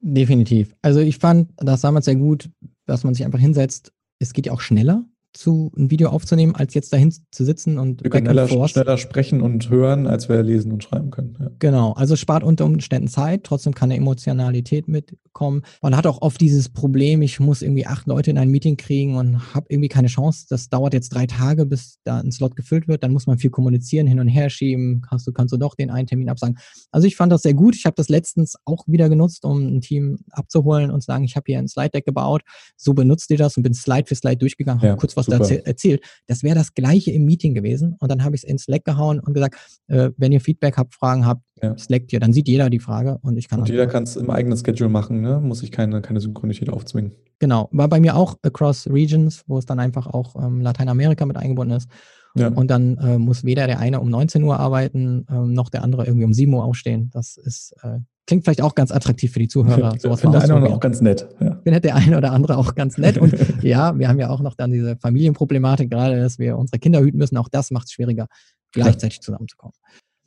Definitiv. 0.00 0.74
Also 0.82 1.00
ich 1.00 1.18
fand 1.18 1.52
das 1.56 1.82
damals 1.82 2.06
sehr 2.06 2.16
gut, 2.16 2.50
dass 2.86 3.04
man 3.04 3.14
sich 3.14 3.24
einfach 3.24 3.38
hinsetzt. 3.38 3.92
Es 4.18 4.32
geht 4.32 4.46
ja 4.46 4.52
auch 4.52 4.60
schneller 4.60 5.04
zu 5.32 5.70
ein 5.76 5.90
Video 5.90 6.10
aufzunehmen, 6.10 6.54
als 6.54 6.74
jetzt 6.74 6.92
dahin 6.92 7.12
zu 7.30 7.44
sitzen 7.44 7.78
und 7.78 8.02
wir 8.02 8.10
können 8.10 8.26
schneller, 8.26 8.68
schneller 8.68 8.98
sprechen 8.98 9.40
und 9.40 9.70
hören, 9.70 10.06
als 10.06 10.28
wir 10.28 10.42
lesen 10.42 10.72
und 10.72 10.82
schreiben 10.82 11.10
können. 11.10 11.36
Ja. 11.40 11.50
Genau, 11.58 11.92
also 11.92 12.16
spart 12.16 12.42
unter 12.42 12.64
Umständen 12.64 13.08
Zeit, 13.08 13.44
trotzdem 13.44 13.74
kann 13.74 13.90
eine 13.90 13.98
Emotionalität 13.98 14.88
mitkommen. 14.88 15.62
Man 15.82 15.96
hat 15.96 16.06
auch 16.06 16.22
oft 16.22 16.40
dieses 16.40 16.68
Problem, 16.68 17.22
ich 17.22 17.40
muss 17.40 17.62
irgendwie 17.62 17.86
acht 17.86 18.06
Leute 18.06 18.30
in 18.30 18.38
ein 18.38 18.50
Meeting 18.50 18.76
kriegen 18.76 19.16
und 19.16 19.54
habe 19.54 19.66
irgendwie 19.68 19.88
keine 19.88 20.08
Chance. 20.08 20.46
Das 20.48 20.68
dauert 20.68 20.94
jetzt 20.94 21.10
drei 21.10 21.26
Tage, 21.26 21.66
bis 21.66 21.98
da 22.04 22.20
ein 22.20 22.32
Slot 22.32 22.56
gefüllt 22.56 22.88
wird. 22.88 23.04
Dann 23.04 23.12
muss 23.12 23.26
man 23.26 23.38
viel 23.38 23.50
kommunizieren, 23.50 24.06
hin 24.06 24.20
und 24.20 24.28
her 24.28 24.50
schieben. 24.50 25.02
Kannst 25.08 25.26
du, 25.26 25.32
kannst 25.32 25.52
du 25.52 25.56
doch 25.56 25.74
den 25.74 25.90
einen 25.90 26.06
Termin 26.06 26.28
absagen. 26.28 26.58
Also 26.90 27.06
ich 27.06 27.16
fand 27.16 27.32
das 27.32 27.42
sehr 27.42 27.54
gut. 27.54 27.74
Ich 27.76 27.84
habe 27.84 27.94
das 27.96 28.08
letztens 28.08 28.56
auch 28.64 28.84
wieder 28.86 29.08
genutzt, 29.08 29.44
um 29.44 29.76
ein 29.76 29.80
Team 29.80 30.18
abzuholen 30.30 30.90
und 30.90 31.02
zu 31.02 31.06
sagen, 31.06 31.24
ich 31.24 31.36
habe 31.36 31.44
hier 31.46 31.58
ein 31.58 31.68
Slide 31.68 31.90
Deck 31.90 32.04
gebaut. 32.04 32.42
So 32.76 32.94
benutzt 32.94 33.30
ihr 33.30 33.38
das 33.38 33.56
und 33.56 33.62
bin 33.62 33.74
Slide 33.74 34.06
für 34.06 34.14
Slide 34.14 34.36
durchgegangen, 34.36 34.84
ja. 34.84 34.96
kurz 34.96 35.16
was 35.26 35.48
Super. 35.48 35.62
du 35.62 35.66
erzählt. 35.66 36.02
Das 36.26 36.42
wäre 36.42 36.54
das 36.54 36.74
gleiche 36.74 37.10
im 37.10 37.24
Meeting 37.24 37.54
gewesen. 37.54 37.96
Und 37.98 38.10
dann 38.10 38.24
habe 38.24 38.34
ich 38.34 38.42
es 38.42 38.48
in 38.48 38.58
Slack 38.58 38.84
gehauen 38.84 39.20
und 39.20 39.34
gesagt, 39.34 39.56
äh, 39.88 40.10
wenn 40.16 40.32
ihr 40.32 40.40
Feedback 40.40 40.76
habt, 40.76 40.94
Fragen 40.94 41.26
habt, 41.26 41.42
ja. 41.62 41.76
Slack 41.76 42.08
dir. 42.08 42.20
Dann 42.20 42.32
sieht 42.32 42.48
jeder 42.48 42.70
die 42.70 42.78
Frage 42.78 43.18
und 43.22 43.36
ich 43.36 43.48
kann. 43.48 43.60
Und 43.60 43.68
jeder 43.68 43.86
kann 43.86 44.04
es 44.04 44.16
im 44.16 44.30
eigenen 44.30 44.56
Schedule 44.56 44.88
machen, 44.88 45.20
ne? 45.20 45.40
muss 45.40 45.62
ich 45.62 45.70
keine, 45.70 46.00
keine 46.00 46.20
Synchronität 46.20 46.70
aufzwingen. 46.70 47.12
Genau. 47.38 47.68
War 47.72 47.88
bei 47.88 48.00
mir 48.00 48.16
auch 48.16 48.36
Across 48.42 48.88
Regions, 48.88 49.44
wo 49.46 49.58
es 49.58 49.66
dann 49.66 49.78
einfach 49.78 50.06
auch 50.06 50.36
ähm, 50.42 50.60
Lateinamerika 50.60 51.26
mit 51.26 51.36
eingebunden 51.36 51.76
ist. 51.76 51.88
Ja. 52.34 52.48
Und 52.48 52.70
dann 52.70 52.96
äh, 52.98 53.18
muss 53.18 53.44
weder 53.44 53.66
der 53.66 53.80
eine 53.80 54.00
um 54.00 54.08
19 54.08 54.42
Uhr 54.42 54.58
arbeiten, 54.58 55.26
äh, 55.28 55.34
noch 55.34 55.68
der 55.68 55.82
andere 55.82 56.06
irgendwie 56.06 56.24
um 56.24 56.32
7 56.32 56.52
Uhr 56.52 56.64
aufstehen. 56.64 57.10
Das 57.12 57.36
ist, 57.36 57.74
äh, 57.82 57.98
klingt 58.26 58.44
vielleicht 58.44 58.62
auch 58.62 58.74
ganz 58.74 58.92
attraktiv 58.92 59.32
für 59.32 59.40
die 59.40 59.48
Zuhörer. 59.48 59.96
Ja, 60.02 60.16
finde 60.16 60.38
der 60.38 60.56
eine 60.56 60.68
auch 60.70 60.80
ganz 60.80 61.00
nett. 61.00 61.28
Ja. 61.40 61.49
Findet 61.70 61.84
der 61.84 61.94
eine 61.94 62.18
oder 62.18 62.32
andere 62.32 62.58
auch 62.58 62.74
ganz 62.74 62.98
nett. 62.98 63.16
Und 63.16 63.32
ja, 63.62 63.96
wir 63.96 64.08
haben 64.08 64.18
ja 64.18 64.28
auch 64.28 64.40
noch 64.40 64.56
dann 64.56 64.72
diese 64.72 64.96
Familienproblematik, 64.96 65.88
gerade 65.88 66.20
dass 66.20 66.40
wir 66.40 66.58
unsere 66.58 66.80
Kinder 66.80 67.00
hüten 67.00 67.18
müssen. 67.18 67.36
Auch 67.36 67.48
das 67.48 67.70
macht 67.70 67.86
es 67.86 67.92
schwieriger, 67.92 68.26
gleichzeitig 68.72 69.18
ja. 69.18 69.22
zusammenzukommen. 69.22 69.74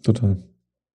Total. 0.03 0.37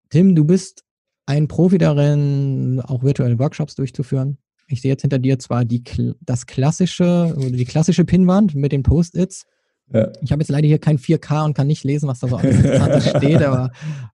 Tim, 0.09 0.35
du 0.35 0.45
bist 0.45 0.85
ein 1.25 1.49
Profi 1.49 1.77
darin, 1.77 2.79
auch 2.79 3.03
virtuelle 3.03 3.37
Workshops 3.39 3.75
durchzuführen. 3.75 4.37
Ich 4.69 4.81
sehe 4.81 4.91
jetzt 4.91 5.01
hinter 5.01 5.19
dir 5.19 5.37
zwar 5.37 5.65
die, 5.65 5.83
das 6.21 6.45
klassische 6.45 7.35
oder 7.37 7.51
die 7.51 7.65
klassische 7.65 8.05
Pinnwand 8.05 8.55
mit 8.55 8.71
den 8.71 8.83
Post-its, 8.83 9.45
ja. 9.93 10.11
Ich 10.21 10.33
habe 10.33 10.41
jetzt 10.41 10.49
leider 10.49 10.67
hier 10.67 10.79
kein 10.79 10.97
4K 10.97 11.45
und 11.45 11.53
kann 11.53 11.67
nicht 11.67 11.85
lesen, 11.85 12.09
was 12.09 12.19
da 12.19 12.27
so 12.27 12.35
alles 12.35 13.09
steht, 13.17 13.41
aber 13.41 13.71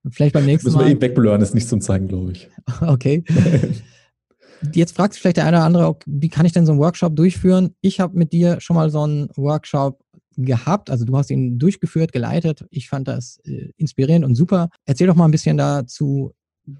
vielleicht 0.08 0.32
beim 0.32 0.44
nächsten 0.44 0.68
Müssen 0.68 0.76
Mal. 0.76 0.84
Müssen 0.84 0.86
wir 0.86 0.92
eben 0.92 1.02
wegblurren, 1.02 1.42
ist 1.42 1.54
nicht 1.54 1.68
zum 1.68 1.80
Zeigen, 1.80 2.06
glaube 2.06 2.32
ich. 2.32 2.48
Okay. 2.80 3.24
Jetzt 4.72 4.96
fragt 4.96 5.14
sich 5.14 5.22
vielleicht 5.22 5.36
der 5.36 5.46
eine 5.46 5.58
oder 5.58 5.66
andere, 5.66 5.96
wie 6.06 6.28
kann 6.28 6.46
ich 6.46 6.52
denn 6.52 6.66
so 6.66 6.72
einen 6.72 6.80
Workshop 6.80 7.14
durchführen? 7.16 7.74
Ich 7.80 8.00
habe 8.00 8.16
mit 8.18 8.32
dir 8.32 8.60
schon 8.60 8.76
mal 8.76 8.90
so 8.90 9.02
einen 9.02 9.28
Workshop 9.36 10.00
gehabt, 10.36 10.90
also 10.90 11.04
du 11.04 11.16
hast 11.16 11.30
ihn 11.30 11.58
durchgeführt, 11.58 12.12
geleitet. 12.12 12.64
Ich 12.70 12.88
fand 12.88 13.08
das 13.08 13.38
äh, 13.44 13.70
inspirierend 13.76 14.24
und 14.24 14.34
super. 14.34 14.68
Erzähl 14.84 15.06
doch 15.06 15.14
mal 15.14 15.26
ein 15.26 15.30
bisschen 15.30 15.56
dazu, 15.56 16.32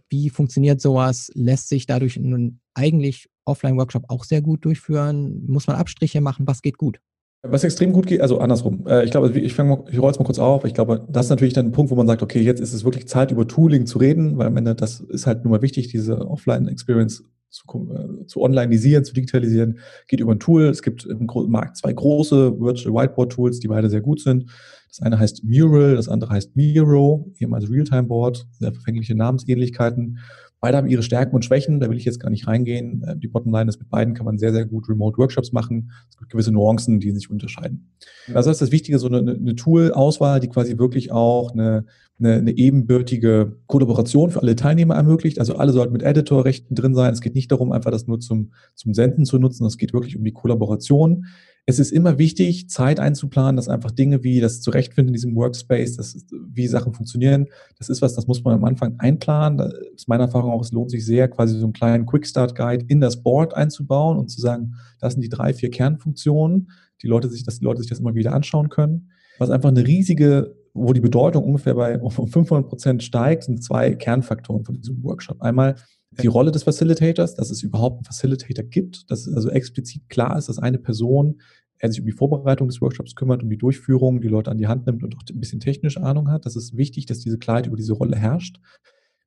wie 0.08 0.30
funktioniert 0.30 0.80
sowas? 0.80 1.30
Lässt 1.34 1.68
sich 1.68 1.86
dadurch 1.86 2.18
nun 2.18 2.60
eigentlich 2.74 3.28
Offline-Workshop 3.44 4.04
auch 4.08 4.24
sehr 4.24 4.40
gut 4.40 4.64
durchführen? 4.64 5.44
Muss 5.46 5.66
man 5.66 5.76
Abstriche 5.76 6.20
machen? 6.20 6.46
Was 6.46 6.62
geht 6.62 6.78
gut? 6.78 7.00
Was 7.46 7.62
extrem 7.62 7.92
gut 7.92 8.06
geht, 8.06 8.22
also 8.22 8.38
andersrum. 8.38 8.86
Äh, 8.86 9.04
ich 9.04 9.10
glaube, 9.10 9.30
ich, 9.38 9.44
ich 9.44 9.58
rolle 9.58 10.10
es 10.10 10.18
mal 10.18 10.24
kurz 10.24 10.38
auf. 10.38 10.64
Ich 10.64 10.72
glaube, 10.72 11.06
das 11.10 11.26
ist 11.26 11.30
natürlich 11.30 11.52
dann 11.52 11.66
ein 11.66 11.72
Punkt, 11.72 11.90
wo 11.90 11.94
man 11.94 12.06
sagt, 12.06 12.22
okay, 12.22 12.40
jetzt 12.40 12.60
ist 12.60 12.72
es 12.72 12.84
wirklich 12.84 13.06
Zeit, 13.06 13.30
über 13.30 13.46
Tooling 13.46 13.84
zu 13.84 13.98
reden, 13.98 14.38
weil 14.38 14.46
am 14.46 14.56
Ende 14.56 14.74
das 14.74 15.00
ist 15.00 15.26
halt 15.26 15.44
nur 15.44 15.50
mal 15.50 15.62
wichtig, 15.62 15.88
diese 15.88 16.26
Offline-Experience 16.26 17.24
zu, 17.54 17.64
äh, 17.94 18.26
zu 18.26 18.42
onlineisieren, 18.42 19.04
zu 19.04 19.14
digitalisieren, 19.14 19.78
geht 20.08 20.20
über 20.20 20.32
ein 20.32 20.40
Tool. 20.40 20.64
Es 20.64 20.82
gibt 20.82 21.06
im 21.06 21.26
Markt 21.48 21.76
zwei 21.76 21.92
große 21.92 22.60
Virtual 22.60 22.94
Whiteboard 22.94 23.32
Tools, 23.32 23.60
die 23.60 23.68
beide 23.68 23.88
sehr 23.88 24.00
gut 24.00 24.20
sind. 24.20 24.46
Das 24.88 25.00
eine 25.02 25.18
heißt 25.18 25.44
Mural, 25.44 25.96
das 25.96 26.08
andere 26.08 26.30
heißt 26.32 26.56
Miro, 26.56 27.32
ehemals 27.38 27.70
Realtime 27.70 28.04
Board, 28.04 28.46
sehr 28.52 28.72
verfängliche 28.72 29.14
Namensähnlichkeiten. 29.14 30.18
Beide 30.64 30.78
haben 30.78 30.88
ihre 30.88 31.02
Stärken 31.02 31.36
und 31.36 31.44
Schwächen, 31.44 31.78
da 31.78 31.90
will 31.90 31.98
ich 31.98 32.06
jetzt 32.06 32.20
gar 32.20 32.30
nicht 32.30 32.46
reingehen. 32.46 33.02
Äh, 33.06 33.18
die 33.18 33.28
Bottomline 33.28 33.68
ist, 33.68 33.80
mit 33.80 33.90
beiden 33.90 34.14
kann 34.14 34.24
man 34.24 34.38
sehr, 34.38 34.50
sehr 34.50 34.64
gut 34.64 34.88
Remote-Workshops 34.88 35.52
machen. 35.52 35.90
Es 36.08 36.16
gibt 36.16 36.30
gewisse 36.30 36.52
Nuancen, 36.52 37.00
die 37.00 37.10
sich 37.10 37.28
unterscheiden. 37.28 37.92
Also 38.32 38.50
ist 38.50 38.62
das 38.62 38.72
Wichtige, 38.72 38.98
so 38.98 39.06
eine, 39.08 39.18
eine 39.18 39.54
Tool-Auswahl, 39.56 40.40
die 40.40 40.48
quasi 40.48 40.78
wirklich 40.78 41.12
auch 41.12 41.52
eine, 41.52 41.84
eine, 42.18 42.36
eine 42.36 42.56
ebenbürtige 42.56 43.58
Kollaboration 43.66 44.30
für 44.30 44.40
alle 44.40 44.56
Teilnehmer 44.56 44.94
ermöglicht. 44.94 45.38
Also 45.38 45.56
alle 45.56 45.70
sollten 45.70 45.92
mit 45.92 46.02
Editorrechten 46.02 46.74
drin 46.74 46.94
sein. 46.94 47.12
Es 47.12 47.20
geht 47.20 47.34
nicht 47.34 47.52
darum, 47.52 47.70
einfach 47.70 47.90
das 47.90 48.06
nur 48.06 48.20
zum, 48.20 48.54
zum 48.74 48.94
Senden 48.94 49.26
zu 49.26 49.38
nutzen. 49.38 49.66
Es 49.66 49.76
geht 49.76 49.92
wirklich 49.92 50.16
um 50.16 50.24
die 50.24 50.32
Kollaboration 50.32 51.26
es 51.66 51.78
ist 51.78 51.92
immer 51.92 52.18
wichtig, 52.18 52.68
Zeit 52.68 53.00
einzuplanen, 53.00 53.56
dass 53.56 53.68
einfach 53.68 53.90
Dinge 53.90 54.22
wie 54.22 54.40
das 54.40 54.60
Zurechtfinden 54.60 55.08
in 55.08 55.14
diesem 55.14 55.34
Workspace, 55.34 55.96
das 55.96 56.14
ist, 56.14 56.30
wie 56.30 56.66
Sachen 56.66 56.92
funktionieren, 56.92 57.46
das 57.78 57.88
ist 57.88 58.02
was, 58.02 58.14
das 58.14 58.26
muss 58.26 58.44
man 58.44 58.54
am 58.54 58.64
Anfang 58.64 58.96
einplanen. 58.98 59.58
Das 59.58 59.72
ist 59.94 60.08
meine 60.08 60.24
Erfahrung 60.24 60.52
auch, 60.52 60.60
es 60.60 60.72
lohnt 60.72 60.90
sich 60.90 61.06
sehr, 61.06 61.28
quasi 61.28 61.58
so 61.58 61.64
einen 61.64 61.72
kleinen 61.72 62.04
Quick-Start-Guide 62.04 62.84
in 62.88 63.00
das 63.00 63.22
Board 63.22 63.54
einzubauen 63.54 64.18
und 64.18 64.28
zu 64.28 64.40
sagen, 64.40 64.74
das 65.00 65.14
sind 65.14 65.22
die 65.22 65.30
drei, 65.30 65.54
vier 65.54 65.70
Kernfunktionen, 65.70 66.70
die 67.02 67.06
Leute 67.06 67.30
sich, 67.30 67.44
dass 67.44 67.58
die 67.60 67.64
Leute 67.64 67.80
sich 67.80 67.88
das 67.88 68.00
immer 68.00 68.14
wieder 68.14 68.34
anschauen 68.34 68.68
können. 68.68 69.10
Was 69.38 69.50
einfach 69.50 69.70
eine 69.70 69.86
riesige, 69.86 70.54
wo 70.74 70.92
die 70.92 71.00
Bedeutung 71.00 71.44
ungefähr 71.44 71.74
bei 71.74 71.98
um 71.98 72.10
500 72.10 72.68
Prozent 72.68 73.02
steigt, 73.02 73.44
sind 73.44 73.64
zwei 73.64 73.94
Kernfaktoren 73.94 74.64
von 74.64 74.74
diesem 74.74 75.02
Workshop. 75.02 75.40
Einmal 75.40 75.76
die 76.22 76.26
Rolle 76.26 76.52
des 76.52 76.62
Facilitators, 76.62 77.34
dass 77.34 77.50
es 77.50 77.62
überhaupt 77.62 77.98
einen 77.98 78.04
Facilitator 78.04 78.64
gibt, 78.64 79.10
dass 79.10 79.26
es 79.26 79.34
also 79.34 79.50
explizit 79.50 80.08
klar 80.08 80.36
ist, 80.36 80.48
dass 80.48 80.58
eine 80.58 80.78
Person 80.78 81.40
er 81.78 81.90
sich 81.90 82.00
um 82.00 82.06
die 82.06 82.12
Vorbereitung 82.12 82.68
des 82.68 82.80
Workshops 82.80 83.14
kümmert, 83.14 83.42
um 83.42 83.50
die 83.50 83.58
Durchführung, 83.58 84.20
die 84.20 84.28
Leute 84.28 84.50
an 84.50 84.58
die 84.58 84.66
Hand 84.66 84.86
nimmt 84.86 85.02
und 85.02 85.14
auch 85.16 85.22
ein 85.28 85.40
bisschen 85.40 85.60
technische 85.60 86.02
Ahnung 86.02 86.30
hat. 86.30 86.46
Das 86.46 86.56
ist 86.56 86.76
wichtig, 86.76 87.06
dass 87.06 87.18
diese 87.18 87.38
Klarheit 87.38 87.66
über 87.66 87.76
diese 87.76 87.92
Rolle 87.92 88.16
herrscht. 88.16 88.58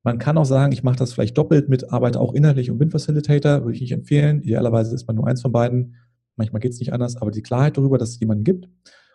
Man 0.03 0.17
kann 0.17 0.37
auch 0.37 0.45
sagen, 0.45 0.71
ich 0.71 0.83
mache 0.83 0.95
das 0.95 1.13
vielleicht 1.13 1.37
doppelt 1.37 1.69
mit, 1.69 1.91
arbeite 1.91 2.19
auch 2.19 2.33
inhaltlich 2.33 2.71
und 2.71 2.77
bin 2.77 2.89
Facilitator, 2.89 3.63
würde 3.63 3.75
ich 3.75 3.81
nicht 3.81 3.91
empfehlen. 3.91 4.41
Idealerweise 4.41 4.95
ist 4.95 5.05
man 5.07 5.17
nur 5.17 5.27
eins 5.27 5.41
von 5.41 5.51
beiden. 5.51 5.95
Manchmal 6.35 6.61
geht 6.61 6.71
es 6.71 6.79
nicht 6.79 6.93
anders, 6.93 7.17
aber 7.17 7.31
die 7.31 7.41
Klarheit 7.41 7.77
darüber, 7.77 7.97
dass 7.97 8.11
es 8.11 8.19
jemanden 8.19 8.43
gibt. 8.43 8.69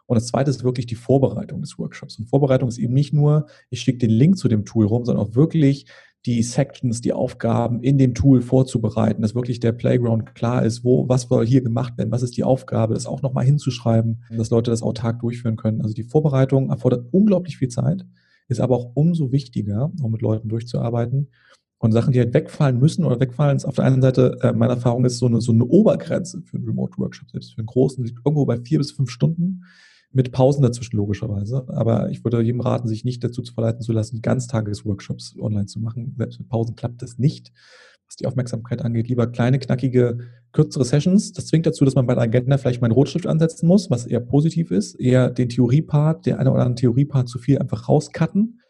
Und 0.06 0.16
das 0.16 0.26
zweite 0.26 0.50
ist 0.50 0.64
wirklich 0.64 0.86
die 0.86 0.94
Vorbereitung 0.94 1.62
des 1.62 1.78
Workshops. 1.78 2.18
Und 2.18 2.28
Vorbereitung 2.28 2.68
ist 2.68 2.78
eben 2.78 2.92
nicht 2.92 3.12
nur, 3.12 3.46
ich 3.70 3.80
schicke 3.80 3.98
den 3.98 4.10
Link 4.10 4.36
zu 4.36 4.48
dem 4.48 4.64
Tool 4.64 4.86
rum, 4.86 5.04
sondern 5.04 5.24
auch 5.24 5.34
wirklich 5.34 5.86
die 6.26 6.42
Sections, 6.42 7.00
die 7.00 7.12
Aufgaben 7.12 7.80
in 7.80 7.98
dem 7.98 8.14
Tool 8.14 8.42
vorzubereiten, 8.42 9.22
dass 9.22 9.34
wirklich 9.34 9.58
der 9.58 9.72
Playground 9.72 10.34
klar 10.34 10.64
ist, 10.64 10.84
wo, 10.84 11.08
was 11.08 11.22
soll 11.22 11.46
hier 11.46 11.62
gemacht 11.62 11.98
werden, 11.98 12.12
was 12.12 12.22
ist 12.22 12.36
die 12.36 12.44
Aufgabe, 12.44 12.94
das 12.94 13.06
auch 13.06 13.22
nochmal 13.22 13.44
hinzuschreiben, 13.44 14.22
dass 14.30 14.50
Leute 14.50 14.70
das 14.70 14.82
autark 14.82 15.20
durchführen 15.20 15.56
können. 15.56 15.82
Also 15.82 15.94
die 15.94 16.04
Vorbereitung 16.04 16.70
erfordert 16.70 17.06
unglaublich 17.10 17.56
viel 17.56 17.68
Zeit, 17.68 18.06
ist 18.48 18.60
aber 18.60 18.76
auch 18.76 18.92
umso 18.94 19.32
wichtiger, 19.32 19.90
um 20.00 20.12
mit 20.12 20.22
Leuten 20.22 20.48
durchzuarbeiten. 20.48 21.28
Und 21.78 21.90
Sachen, 21.90 22.12
die 22.12 22.20
halt 22.20 22.32
wegfallen 22.32 22.78
müssen 22.78 23.04
oder 23.04 23.18
wegfallen, 23.18 23.56
ist 23.56 23.64
auf 23.64 23.74
der 23.74 23.86
einen 23.86 24.02
Seite, 24.02 24.38
äh, 24.42 24.52
meine 24.52 24.74
Erfahrung 24.74 25.04
ist 25.04 25.18
so 25.18 25.26
eine, 25.26 25.40
so 25.40 25.50
eine 25.50 25.64
Obergrenze 25.64 26.40
für 26.42 26.56
einen 26.56 26.66
Remote-Workshop, 26.66 27.30
selbst 27.30 27.54
für 27.54 27.58
einen 27.58 27.66
großen, 27.66 28.04
liegt 28.04 28.20
irgendwo 28.24 28.46
bei 28.46 28.58
vier 28.58 28.78
bis 28.78 28.92
fünf 28.92 29.10
Stunden 29.10 29.64
mit 30.12 30.32
Pausen 30.32 30.62
dazwischen 30.62 30.96
logischerweise. 30.96 31.64
Aber 31.68 32.10
ich 32.10 32.24
würde 32.24 32.40
jedem 32.42 32.60
raten, 32.60 32.88
sich 32.88 33.04
nicht 33.04 33.22
dazu 33.24 33.42
zu 33.42 33.54
verleiten 33.54 33.80
zu 33.80 33.92
lassen, 33.92 34.22
Ganztagesworkshops 34.22 35.36
online 35.38 35.66
zu 35.66 35.80
machen. 35.80 36.14
Selbst 36.16 36.38
mit 36.38 36.48
Pausen 36.48 36.76
klappt 36.76 37.02
das 37.02 37.18
nicht. 37.18 37.52
Was 38.06 38.16
die 38.16 38.26
Aufmerksamkeit 38.26 38.82
angeht, 38.82 39.08
lieber 39.08 39.26
kleine, 39.26 39.58
knackige, 39.58 40.18
kürzere 40.52 40.84
Sessions. 40.84 41.32
Das 41.32 41.46
zwingt 41.46 41.66
dazu, 41.66 41.84
dass 41.84 41.94
man 41.94 42.06
bei 42.06 42.14
der 42.14 42.24
Agenda 42.24 42.58
vielleicht 42.58 42.82
mal 42.82 42.86
einen 42.86 42.94
Rotstift 42.94 43.26
ansetzen 43.26 43.66
muss, 43.66 43.90
was 43.90 44.06
eher 44.06 44.20
positiv 44.20 44.70
ist. 44.70 44.94
Eher 45.00 45.30
den 45.30 45.48
Theoriepart, 45.48 46.26
der 46.26 46.38
eine 46.38 46.52
oder 46.52 46.62
andere 46.62 46.80
Theoriepart 46.80 47.28
zu 47.28 47.38
viel 47.38 47.58
einfach 47.58 47.88
rauscutten 47.88 48.60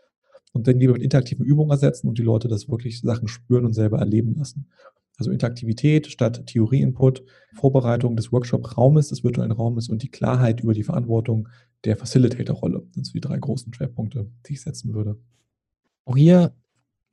und 0.52 0.68
dann 0.68 0.78
lieber 0.78 0.92
mit 0.92 1.02
interaktiven 1.02 1.44
Übungen 1.44 1.70
ersetzen 1.70 2.08
und 2.08 2.18
die 2.18 2.22
Leute 2.22 2.46
das 2.46 2.68
wirklich 2.68 3.00
Sachen 3.00 3.26
spüren 3.26 3.64
und 3.64 3.72
selber 3.72 3.98
erleben 3.98 4.36
lassen. 4.36 4.68
Also 5.22 5.30
Interaktivität 5.30 6.08
statt 6.08 6.48
Theorie-Input, 6.48 7.22
Vorbereitung 7.54 8.16
des 8.16 8.32
Workshop-Raumes, 8.32 9.10
des 9.10 9.22
virtuellen 9.22 9.52
Raumes 9.52 9.88
und 9.88 10.02
die 10.02 10.10
Klarheit 10.10 10.62
über 10.62 10.74
die 10.74 10.82
Verantwortung 10.82 11.48
der 11.84 11.96
Facilitator-Rolle. 11.96 12.82
Das 12.96 13.06
sind 13.06 13.14
die 13.14 13.20
drei 13.20 13.38
großen 13.38 13.72
Schwerpunkte, 13.72 14.28
die 14.44 14.54
ich 14.54 14.62
setzen 14.62 14.94
würde. 14.94 15.16
Auch 16.06 16.16
hier 16.16 16.56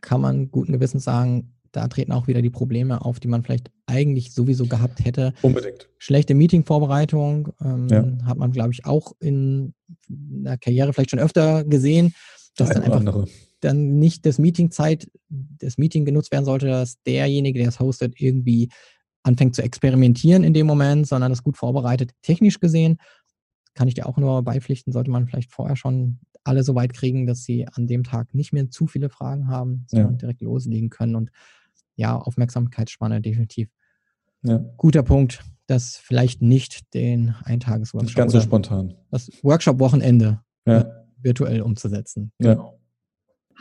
kann 0.01 0.21
man 0.21 0.49
guten 0.49 0.71
Gewissens 0.71 1.03
sagen, 1.03 1.53
da 1.71 1.87
treten 1.87 2.11
auch 2.13 2.25
wieder 2.25 2.41
die 2.41 2.49
Probleme 2.49 3.05
auf, 3.05 3.19
die 3.19 3.27
man 3.27 3.43
vielleicht 3.43 3.69
eigentlich 3.85 4.33
sowieso 4.33 4.65
gehabt 4.65 5.05
hätte. 5.05 5.35
Unbedingt. 5.43 5.87
Schlechte 5.99 6.33
Meeting-Vorbereitung 6.33 7.49
ähm, 7.61 7.87
ja. 7.91 8.03
hat 8.25 8.39
man, 8.39 8.51
glaube 8.51 8.71
ich, 8.71 8.87
auch 8.87 9.13
in 9.19 9.75
der 10.07 10.57
Karriere 10.57 10.93
vielleicht 10.93 11.11
schon 11.11 11.19
öfter 11.19 11.63
gesehen, 11.63 12.15
dass 12.55 12.69
dann 12.69 12.81
einfach 12.81 13.01
andere 13.01 13.27
dann 13.59 13.99
nicht 13.99 14.25
das 14.25 14.39
Meetingzeit, 14.39 15.09
das 15.29 15.77
Meeting 15.77 16.05
genutzt 16.05 16.31
werden 16.31 16.45
sollte, 16.45 16.67
dass 16.67 17.01
derjenige, 17.03 17.59
der 17.59 17.69
es 17.69 17.79
hostet, 17.79 18.19
irgendwie 18.19 18.69
anfängt 19.23 19.55
zu 19.55 19.61
experimentieren 19.61 20.43
in 20.43 20.53
dem 20.53 20.67
Moment, 20.67 21.07
sondern 21.07 21.31
das 21.31 21.43
gut 21.43 21.57
vorbereitet. 21.57 22.11
Technisch 22.21 22.59
gesehen 22.59 22.97
kann 23.73 23.87
ich 23.87 23.93
dir 23.93 24.07
auch 24.07 24.17
nur 24.17 24.43
beipflichten, 24.43 24.91
sollte 24.91 25.11
man 25.11 25.27
vielleicht 25.27 25.51
vorher 25.51 25.75
schon 25.75 26.19
alle 26.43 26.63
so 26.63 26.75
weit 26.75 26.93
kriegen, 26.93 27.27
dass 27.27 27.43
sie 27.43 27.67
an 27.67 27.87
dem 27.87 28.03
Tag 28.03 28.33
nicht 28.33 28.53
mehr 28.53 28.69
zu 28.69 28.87
viele 28.87 29.09
Fragen 29.09 29.47
haben, 29.47 29.85
sondern 29.87 30.13
ja. 30.13 30.17
direkt 30.17 30.41
loslegen 30.41 30.89
können 30.89 31.15
und 31.15 31.31
ja, 31.95 32.17
Aufmerksamkeitsspanne 32.17 33.21
definitiv. 33.21 33.69
Ja. 34.43 34.57
Guter 34.77 35.03
Punkt, 35.03 35.43
das 35.67 35.97
vielleicht 35.97 36.41
nicht 36.41 36.93
den 36.93 37.35
Eintagesworkshop. 37.43 38.07
Nicht 38.07 38.15
ganz 38.15 38.31
so 38.31 38.41
spontan. 38.41 38.95
Das 39.11 39.29
Workshop-Wochenende 39.43 40.41
ja. 40.65 41.05
virtuell 41.21 41.61
umzusetzen. 41.61 42.31
Genau. 42.39 42.78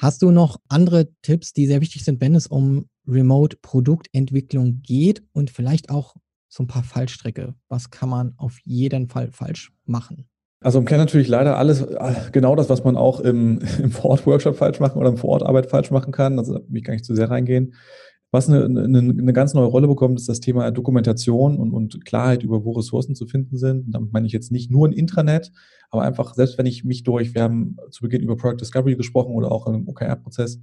Hast 0.01 0.23
du 0.23 0.31
noch 0.31 0.61
andere 0.69 1.09
Tipps, 1.23 1.53
die 1.53 1.67
sehr 1.67 1.81
wichtig 1.81 2.05
sind, 2.05 2.21
wenn 2.21 2.37
es 2.37 2.47
um 2.47 2.89
Remote-Produktentwicklung 3.09 4.81
geht 4.81 5.25
und 5.33 5.51
vielleicht 5.51 5.91
auch 5.91 6.15
so 6.49 6.63
ein 6.63 6.69
paar 6.69 6.85
Fallstricke? 6.85 7.55
Was 7.69 7.91
kann 7.91 8.09
man 8.09 8.35
auf 8.37 8.61
jeden 8.63 9.09
Fall 9.09 9.33
falsch 9.33 9.73
machen? 9.87 10.29
Also 10.61 10.79
man 10.79 10.87
kann 10.87 10.99
natürlich 10.99 11.27
leider 11.27 11.59
alles, 11.59 11.81
äh, 11.81 12.15
genau 12.31 12.55
das, 12.55 12.69
was 12.69 12.85
man 12.85 12.97
auch 12.97 13.19
im, 13.19 13.59
im 13.83 13.91
Vor-Ort-Workshop 13.91 14.57
falsch 14.57 14.79
machen 14.79 15.01
oder 15.01 15.09
im 15.09 15.17
Vor-Ort-Arbeit 15.17 15.67
falsch 15.67 15.91
machen 15.91 16.13
kann. 16.13 16.39
Also 16.39 16.55
da 16.55 16.61
will 16.69 16.79
ich 16.79 16.85
gar 16.85 16.93
nicht 16.93 17.05
zu 17.05 17.17
sehr 17.17 17.29
reingehen. 17.29 17.75
Was 18.31 18.49
eine, 18.49 18.65
eine, 18.65 18.99
eine, 18.99 19.33
ganz 19.33 19.55
neue 19.55 19.67
Rolle 19.67 19.89
bekommt, 19.89 20.19
ist 20.21 20.29
das 20.29 20.41
Thema 20.41 20.71
Dokumentation 20.71 21.59
und, 21.59 21.73
und 21.73 22.05
Klarheit 22.05 22.43
über, 22.43 22.63
wo 22.63 22.73
Ressourcen 22.73 23.15
zu 23.15 23.27
finden 23.27 23.57
sind. 23.57 23.87
damit 23.95 24.13
meine 24.13 24.27
ich 24.27 24.35
jetzt 24.35 24.53
nicht 24.53 24.71
nur 24.71 24.87
ein 24.87 24.93
Intranet, 24.93 25.51
aber 25.91 26.03
einfach, 26.03 26.35
selbst 26.35 26.59
wenn 26.59 26.67
ich 26.67 26.85
mich 26.85 27.05
durch, 27.05 27.35
wir 27.35 27.43
haben 27.43 27.77
zu 27.91 28.03
Beginn 28.03 28.23
über 28.23 28.37
Product 28.37 28.61
Discovery 28.61 28.97
gesprochen 28.97 29.35
oder 29.35 29.51
auch 29.51 29.67
im 29.67 29.89
OKR-Prozess, 29.89 30.61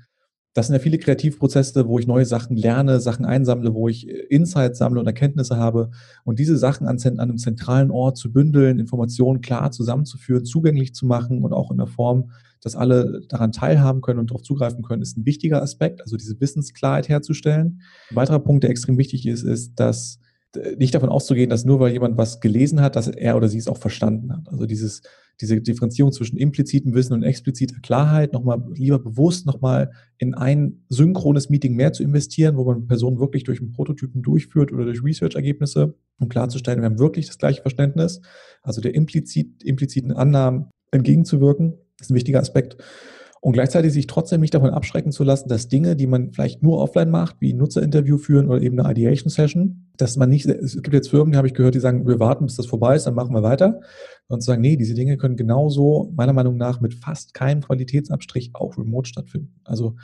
das 0.55 0.67
sind 0.67 0.73
ja 0.73 0.79
viele 0.79 0.97
Kreativprozesse, 0.97 1.85
wo 1.85 1.99
ich 1.99 2.07
neue 2.07 2.25
Sachen 2.25 2.55
lerne, 2.55 3.01
Sachen 3.01 3.25
einsammle, 3.25 3.73
wo 3.73 3.89
ich 3.89 4.07
äh, 4.07 4.13
Insights 4.29 4.79
sammle 4.79 5.01
und 5.01 5.05
Erkenntnisse 5.05 5.57
habe. 5.57 5.91
Und 6.23 6.39
diese 6.39 6.57
Sachen 6.57 6.87
an, 6.87 6.97
an 6.97 7.19
einem 7.19 7.37
zentralen 7.37 7.91
Ort 7.91 8.17
zu 8.17 8.31
bündeln, 8.31 8.79
Informationen 8.79 9.41
klar 9.41 9.71
zusammenzuführen, 9.71 10.45
zugänglich 10.45 10.95
zu 10.95 11.05
machen 11.05 11.43
und 11.43 11.51
auch 11.51 11.71
in 11.71 11.77
der 11.77 11.87
Form, 11.87 12.31
dass 12.61 12.77
alle 12.77 13.21
daran 13.27 13.51
teilhaben 13.51 13.99
können 13.99 14.17
und 14.17 14.31
darauf 14.31 14.43
zugreifen 14.43 14.81
können, 14.81 15.01
ist 15.01 15.17
ein 15.17 15.25
wichtiger 15.25 15.61
Aspekt, 15.61 16.01
also 16.01 16.15
diese 16.15 16.39
Wissensklarheit 16.39 17.09
herzustellen. 17.09 17.81
Ein 18.09 18.15
weiterer 18.15 18.39
Punkt, 18.39 18.63
der 18.63 18.71
extrem 18.71 18.97
wichtig 18.97 19.27
ist, 19.27 19.43
ist, 19.43 19.75
dass 19.75 20.19
nicht 20.77 20.95
davon 20.95 21.09
auszugehen, 21.09 21.49
dass 21.49 21.65
nur 21.65 21.79
weil 21.79 21.93
jemand 21.93 22.17
was 22.17 22.39
gelesen 22.39 22.81
hat, 22.81 22.95
dass 22.95 23.07
er 23.07 23.35
oder 23.35 23.47
sie 23.47 23.57
es 23.57 23.67
auch 23.67 23.77
verstanden 23.77 24.33
hat. 24.33 24.49
Also 24.49 24.65
dieses 24.65 25.01
diese 25.41 25.61
Differenzierung 25.61 26.11
zwischen 26.11 26.37
implizitem 26.37 26.93
Wissen 26.93 27.13
und 27.13 27.23
expliziter 27.23 27.75
Klarheit 27.81 28.33
nochmal 28.33 28.63
lieber 28.73 28.99
bewusst 28.99 29.45
nochmal 29.45 29.91
in 30.17 30.33
ein 30.33 30.85
synchrones 30.89 31.49
Meeting 31.49 31.75
mehr 31.75 31.93
zu 31.93 32.03
investieren, 32.03 32.57
wo 32.57 32.63
man 32.63 32.87
Personen 32.87 33.19
wirklich 33.19 33.43
durch 33.43 33.59
einen 33.59 33.73
Prototypen 33.73 34.21
durchführt 34.21 34.71
oder 34.71 34.85
durch 34.85 35.03
Research-Ergebnisse, 35.03 35.95
um 36.19 36.29
klarzustellen, 36.29 36.79
wir 36.79 36.85
haben 36.85 36.99
wirklich 36.99 37.27
das 37.27 37.37
gleiche 37.37 37.61
Verständnis, 37.61 38.21
also 38.61 38.81
der 38.81 38.95
implizit, 38.95 39.63
impliziten 39.63 40.11
Annahmen 40.13 40.69
entgegenzuwirken, 40.91 41.73
ist 41.99 42.11
ein 42.11 42.15
wichtiger 42.15 42.39
Aspekt. 42.39 42.77
Und 43.45 43.53
gleichzeitig 43.53 43.93
sich 43.93 44.08
trotzdem 44.08 44.41
nicht 44.41 44.55
davon 44.55 44.71
abschrecken 44.71 45.12
zu 45.12 45.23
lassen, 45.23 45.49
dass 45.49 45.67
Dinge, 45.67 45.95
die 45.95 46.08
man 46.08 46.31
vielleicht 46.31 46.63
nur 46.63 46.79
offline 46.79 47.12
macht, 47.12 47.36
wie 47.41 47.53
Nutzerinterview 47.53 48.17
führen 48.17 48.49
oder 48.49 48.60
eben 48.60 48.79
eine 48.79 48.89
Ideation-Session, 48.89 49.91
dass 49.97 50.17
man 50.17 50.31
nicht, 50.31 50.47
es 50.47 50.81
gibt 50.81 50.95
jetzt 50.95 51.12
Firmen, 51.12 51.31
die 51.31 51.38
habe 51.38 51.45
ich 51.45 51.53
gehört, 51.53 51.75
die 51.75 51.79
sagen, 51.79 52.08
wir 52.08 52.19
warten, 52.19 52.47
bis 52.47 52.55
das 52.55 52.65
vorbei 52.65 52.95
ist, 52.95 53.05
dann 53.05 53.13
machen 53.13 53.36
wir 53.36 53.43
weiter. 53.43 53.81
Und 54.27 54.41
sagen, 54.41 54.61
nee, 54.61 54.75
diese 54.75 54.95
Dinge 54.95 55.17
können 55.17 55.35
genauso, 55.35 56.11
meiner 56.15 56.33
Meinung 56.33 56.57
nach, 56.57 56.81
mit 56.81 56.95
fast 56.95 57.35
keinem 57.35 57.61
Qualitätsabstrich 57.61 58.51
auch 58.53 58.75
remote 58.77 59.07
stattfinden. 59.07 59.53
Also 59.63 59.95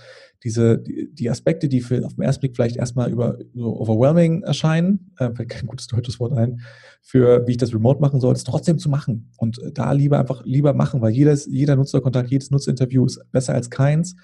diese, 0.44 0.78
die, 0.78 1.10
die 1.12 1.30
Aspekte, 1.30 1.68
die 1.68 1.82
für, 1.82 2.06
auf 2.06 2.14
den 2.14 2.24
ersten 2.24 2.42
Blick 2.42 2.56
vielleicht 2.56 2.76
erstmal 2.76 3.12
über 3.12 3.40
so 3.56 3.80
overwhelming 3.80 4.44
erscheinen, 4.44 5.12
äh, 5.18 5.32
fällt 5.34 5.50
kein 5.50 5.66
gutes 5.66 5.88
deutsches 5.88 6.20
Wort 6.20 6.34
ein, 6.34 6.62
für 7.02 7.48
wie 7.48 7.52
ich 7.52 7.58
das 7.58 7.74
remote 7.74 8.00
machen 8.00 8.20
soll, 8.20 8.36
ist 8.36 8.46
trotzdem 8.46 8.78
zu 8.78 8.90
machen. 8.90 9.32
Und 9.38 9.60
da 9.74 9.92
lieber 9.92 10.20
einfach 10.20 10.46
lieber 10.46 10.74
machen, 10.74 11.02
weil 11.02 11.14
jedes, 11.14 11.48
jeder 11.48 11.76
Nutzerkontakt, 11.76 12.30
jedes 12.30 12.52
Nutzerinterview 12.52 13.06
ist 13.06 13.20
besser 13.32 13.56
als 13.56 13.72
keins. 13.72 14.16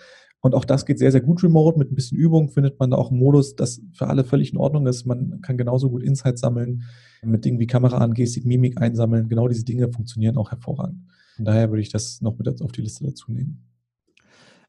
Und 0.47 0.55
auch 0.55 0.65
das 0.65 0.85
geht 0.85 0.97
sehr, 0.97 1.11
sehr 1.11 1.21
gut 1.21 1.43
remote. 1.43 1.77
Mit 1.77 1.91
ein 1.91 1.95
bisschen 1.95 2.17
Übung 2.17 2.49
findet 2.49 2.79
man 2.79 2.89
da 2.91 2.97
auch 2.97 3.11
einen 3.11 3.19
Modus, 3.19 3.55
das 3.55 3.81
für 3.91 4.07
alle 4.07 4.23
völlig 4.23 4.53
in 4.53 4.57
Ordnung 4.57 4.87
ist. 4.87 5.05
Man 5.05 5.41
kann 5.41 5.57
genauso 5.57 5.89
gut 5.89 6.03
Insights 6.03 6.39
sammeln, 6.39 6.83
mit 7.21 7.43
Dingen 7.43 7.59
wie 7.59 7.67
Kamera 7.67 7.97
an, 7.97 8.13
Gestik, 8.13 8.45
Mimik 8.45 8.81
einsammeln. 8.81 9.27
Genau 9.27 9.49
diese 9.49 9.65
Dinge 9.65 9.91
funktionieren 9.91 10.37
auch 10.37 10.51
hervorragend. 10.51 11.03
Von 11.35 11.45
daher 11.45 11.69
würde 11.69 11.81
ich 11.81 11.89
das 11.89 12.21
noch 12.21 12.37
mit 12.37 12.61
auf 12.61 12.71
die 12.71 12.81
Liste 12.81 13.03
dazu 13.03 13.31
nehmen. 13.31 13.67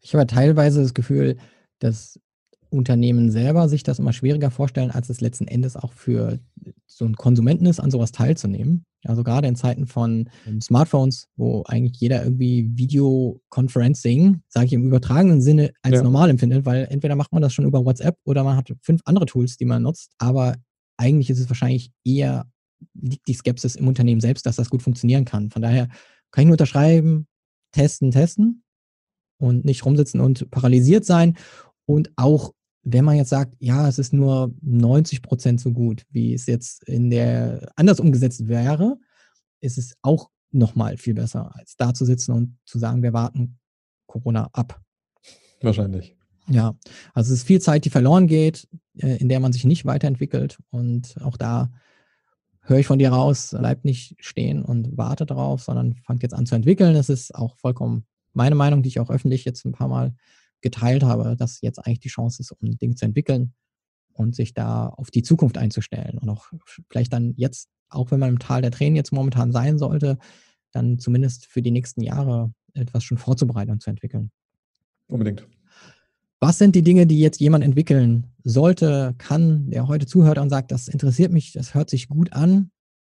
Ich 0.03 0.14
habe 0.14 0.27
teilweise 0.27 0.83
das 0.83 0.95
Gefühl, 0.95 1.37
dass 1.79 2.21
Unternehmen 2.71 3.31
selber 3.31 3.69
sich 3.69 3.85
das 3.85 4.01
immer 4.01 4.12
schwieriger 4.12 4.51
vorstellen, 4.51 4.91
als 4.91 5.09
es 5.11 5.21
letzten 5.21 5.47
Endes 5.47 5.77
auch 5.77 5.93
für 5.93 6.41
so 6.87 7.05
einen 7.05 7.14
Konsumenten 7.14 7.67
ist, 7.67 7.81
an 7.81 7.91
sowas 7.91 8.12
teilzunehmen. 8.12 8.85
Also 9.05 9.23
gerade 9.23 9.47
in 9.47 9.57
Zeiten 9.57 9.87
von 9.87 10.29
Smartphones, 10.61 11.29
wo 11.37 11.63
eigentlich 11.67 12.01
jeder 12.01 12.25
irgendwie 12.25 12.69
Videoconferencing, 12.75 14.43
sage 14.49 14.67
ich 14.67 14.73
im 14.73 14.87
übertragenen 14.87 15.41
Sinne, 15.41 15.73
als 15.83 15.97
ja. 15.97 16.03
normal 16.03 16.31
empfindet, 16.31 16.67
weil 16.67 16.87
entweder 16.91 17.15
macht 17.15 17.33
man 17.33 17.43
das 17.43 17.53
schon 17.53 17.65
über 17.65 17.85
WhatsApp 17.85 18.17
oder 18.25 18.43
man 18.43 18.57
hat 18.57 18.73
fünf 18.83 19.01
andere 19.05 19.27
Tools, 19.27 19.57
die 19.57 19.65
man 19.65 19.83
nutzt. 19.83 20.13
Aber 20.19 20.57
eigentlich 20.97 21.31
ist 21.31 21.39
es 21.39 21.49
wahrscheinlich 21.49 21.93
eher, 22.05 22.47
liegt 22.95 23.29
die 23.29 23.35
Skepsis 23.35 23.77
im 23.77 23.87
Unternehmen 23.87 24.21
selbst, 24.21 24.47
dass 24.47 24.57
das 24.57 24.71
gut 24.71 24.83
funktionieren 24.83 25.25
kann. 25.25 25.51
Von 25.51 25.63
daher 25.63 25.89
kann 26.33 26.43
ich 26.43 26.47
nur 26.47 26.55
unterschreiben, 26.55 27.29
testen, 27.73 28.11
testen 28.11 28.65
und 29.41 29.65
nicht 29.65 29.85
rumsitzen 29.85 30.21
und 30.21 30.51
paralysiert 30.51 31.05
sein. 31.05 31.37
Und 31.87 32.11
auch 32.17 32.53
wenn 32.90 33.05
man 33.05 33.16
jetzt 33.16 33.31
sagt, 33.31 33.55
ja, 33.59 33.87
es 33.87 33.98
ist 33.98 34.12
nur 34.12 34.53
90 34.62 35.22
Prozent 35.22 35.61
so 35.61 35.72
gut, 35.72 36.05
wie 36.11 36.33
es 36.33 36.46
jetzt 36.46 36.83
in 36.85 37.11
der 37.11 37.70
anders 37.77 38.01
umgesetzt 38.01 38.48
wäre, 38.48 38.96
ist 39.61 39.77
es 39.77 39.94
auch 40.03 40.31
nochmal 40.51 40.96
viel 40.96 41.14
besser, 41.14 41.55
als 41.55 41.77
da 41.77 41.92
zu 41.92 42.07
sitzen 42.07 42.33
und 42.33 42.59
zu 42.64 42.79
sagen, 42.79 43.03
wir 43.03 43.12
warten 43.12 43.59
Corona 44.07 44.48
ab. 44.53 44.81
Wahrscheinlich. 45.61 46.16
Ja, 46.48 46.74
also 47.12 47.35
es 47.35 47.40
ist 47.40 47.46
viel 47.46 47.61
Zeit, 47.61 47.85
die 47.85 47.90
verloren 47.90 48.27
geht, 48.27 48.66
äh, 48.96 49.16
in 49.18 49.29
der 49.29 49.40
man 49.40 49.53
sich 49.53 49.64
nicht 49.64 49.85
weiterentwickelt. 49.85 50.59
Und 50.70 51.16
auch 51.20 51.37
da 51.37 51.70
höre 52.62 52.79
ich 52.79 52.87
von 52.87 52.98
dir 52.98 53.11
raus, 53.11 53.55
bleibt 53.59 53.85
nicht 53.85 54.16
stehen 54.18 54.62
und 54.62 54.96
warte 54.96 55.27
drauf, 55.27 55.62
sondern 55.62 55.96
fangt 55.96 56.22
jetzt 56.22 56.35
an 56.35 56.46
zu 56.46 56.55
entwickeln. 56.55 56.94
Das 56.94 57.11
ist 57.11 57.35
auch 57.35 57.57
vollkommen 57.57 58.07
meine 58.33 58.55
Meinung, 58.55 58.83
die 58.83 58.88
ich 58.88 59.01
auch 59.01 59.11
öffentlich 59.11 59.44
jetzt 59.44 59.66
ein 59.66 59.72
paar 59.72 59.88
Mal 59.88 60.14
geteilt 60.61 61.03
habe, 61.03 61.37
dass 61.37 61.61
jetzt 61.61 61.79
eigentlich 61.79 62.01
die 62.01 62.09
Chance 62.09 62.42
ist, 62.42 62.53
um 62.53 62.77
Dinge 62.79 62.94
zu 62.94 63.05
entwickeln 63.05 63.55
und 64.12 64.35
sich 64.35 64.55
da 64.55 64.88
auf 64.88 65.11
die 65.11 65.23
Zukunft 65.23 65.59
einzustellen 65.59 66.18
und 66.18 66.29
auch 66.29 66.47
vielleicht 66.90 67.12
dann 67.12 67.35
jetzt, 67.37 67.68
auch 67.88 68.11
wenn 68.11 68.21
man 68.21 68.31
im 68.31 68.38
Tal 68.38 68.62
der 68.62 68.71
Tränen 68.71 68.97
jetzt 68.97 69.12
momentan 69.12 69.53
sein 69.53 69.79
sollte, 69.79 70.18
dann 70.73 70.99
zumindest 70.99 71.47
für 71.47 71.62
die 71.62 71.71
nächsten 71.71 72.03
Jahre 72.03 72.53
etwas 72.75 73.05
schon 73.05 73.18
vorzubereiten 73.18 73.71
und 73.71 73.83
zu 73.83 73.90
entwickeln. 73.90 74.31
Unbedingt. 75.07 75.47
Was 76.40 76.59
sind 76.59 76.77
die 76.77 76.83
Dinge, 76.83 77.07
die 77.07 77.18
jetzt 77.18 77.40
jemand 77.40 77.64
entwickeln 77.64 78.29
sollte, 78.44 79.14
kann, 79.18 79.71
der 79.71 79.88
heute 79.88 80.07
zuhört 80.07 80.38
und 80.38 80.51
sagt, 80.51 80.71
das 80.71 80.87
interessiert 80.87 81.33
mich, 81.33 81.53
das 81.53 81.75
hört 81.75 81.90
sich 81.90 82.09
gut 82.09 82.33
an, 82.33 82.71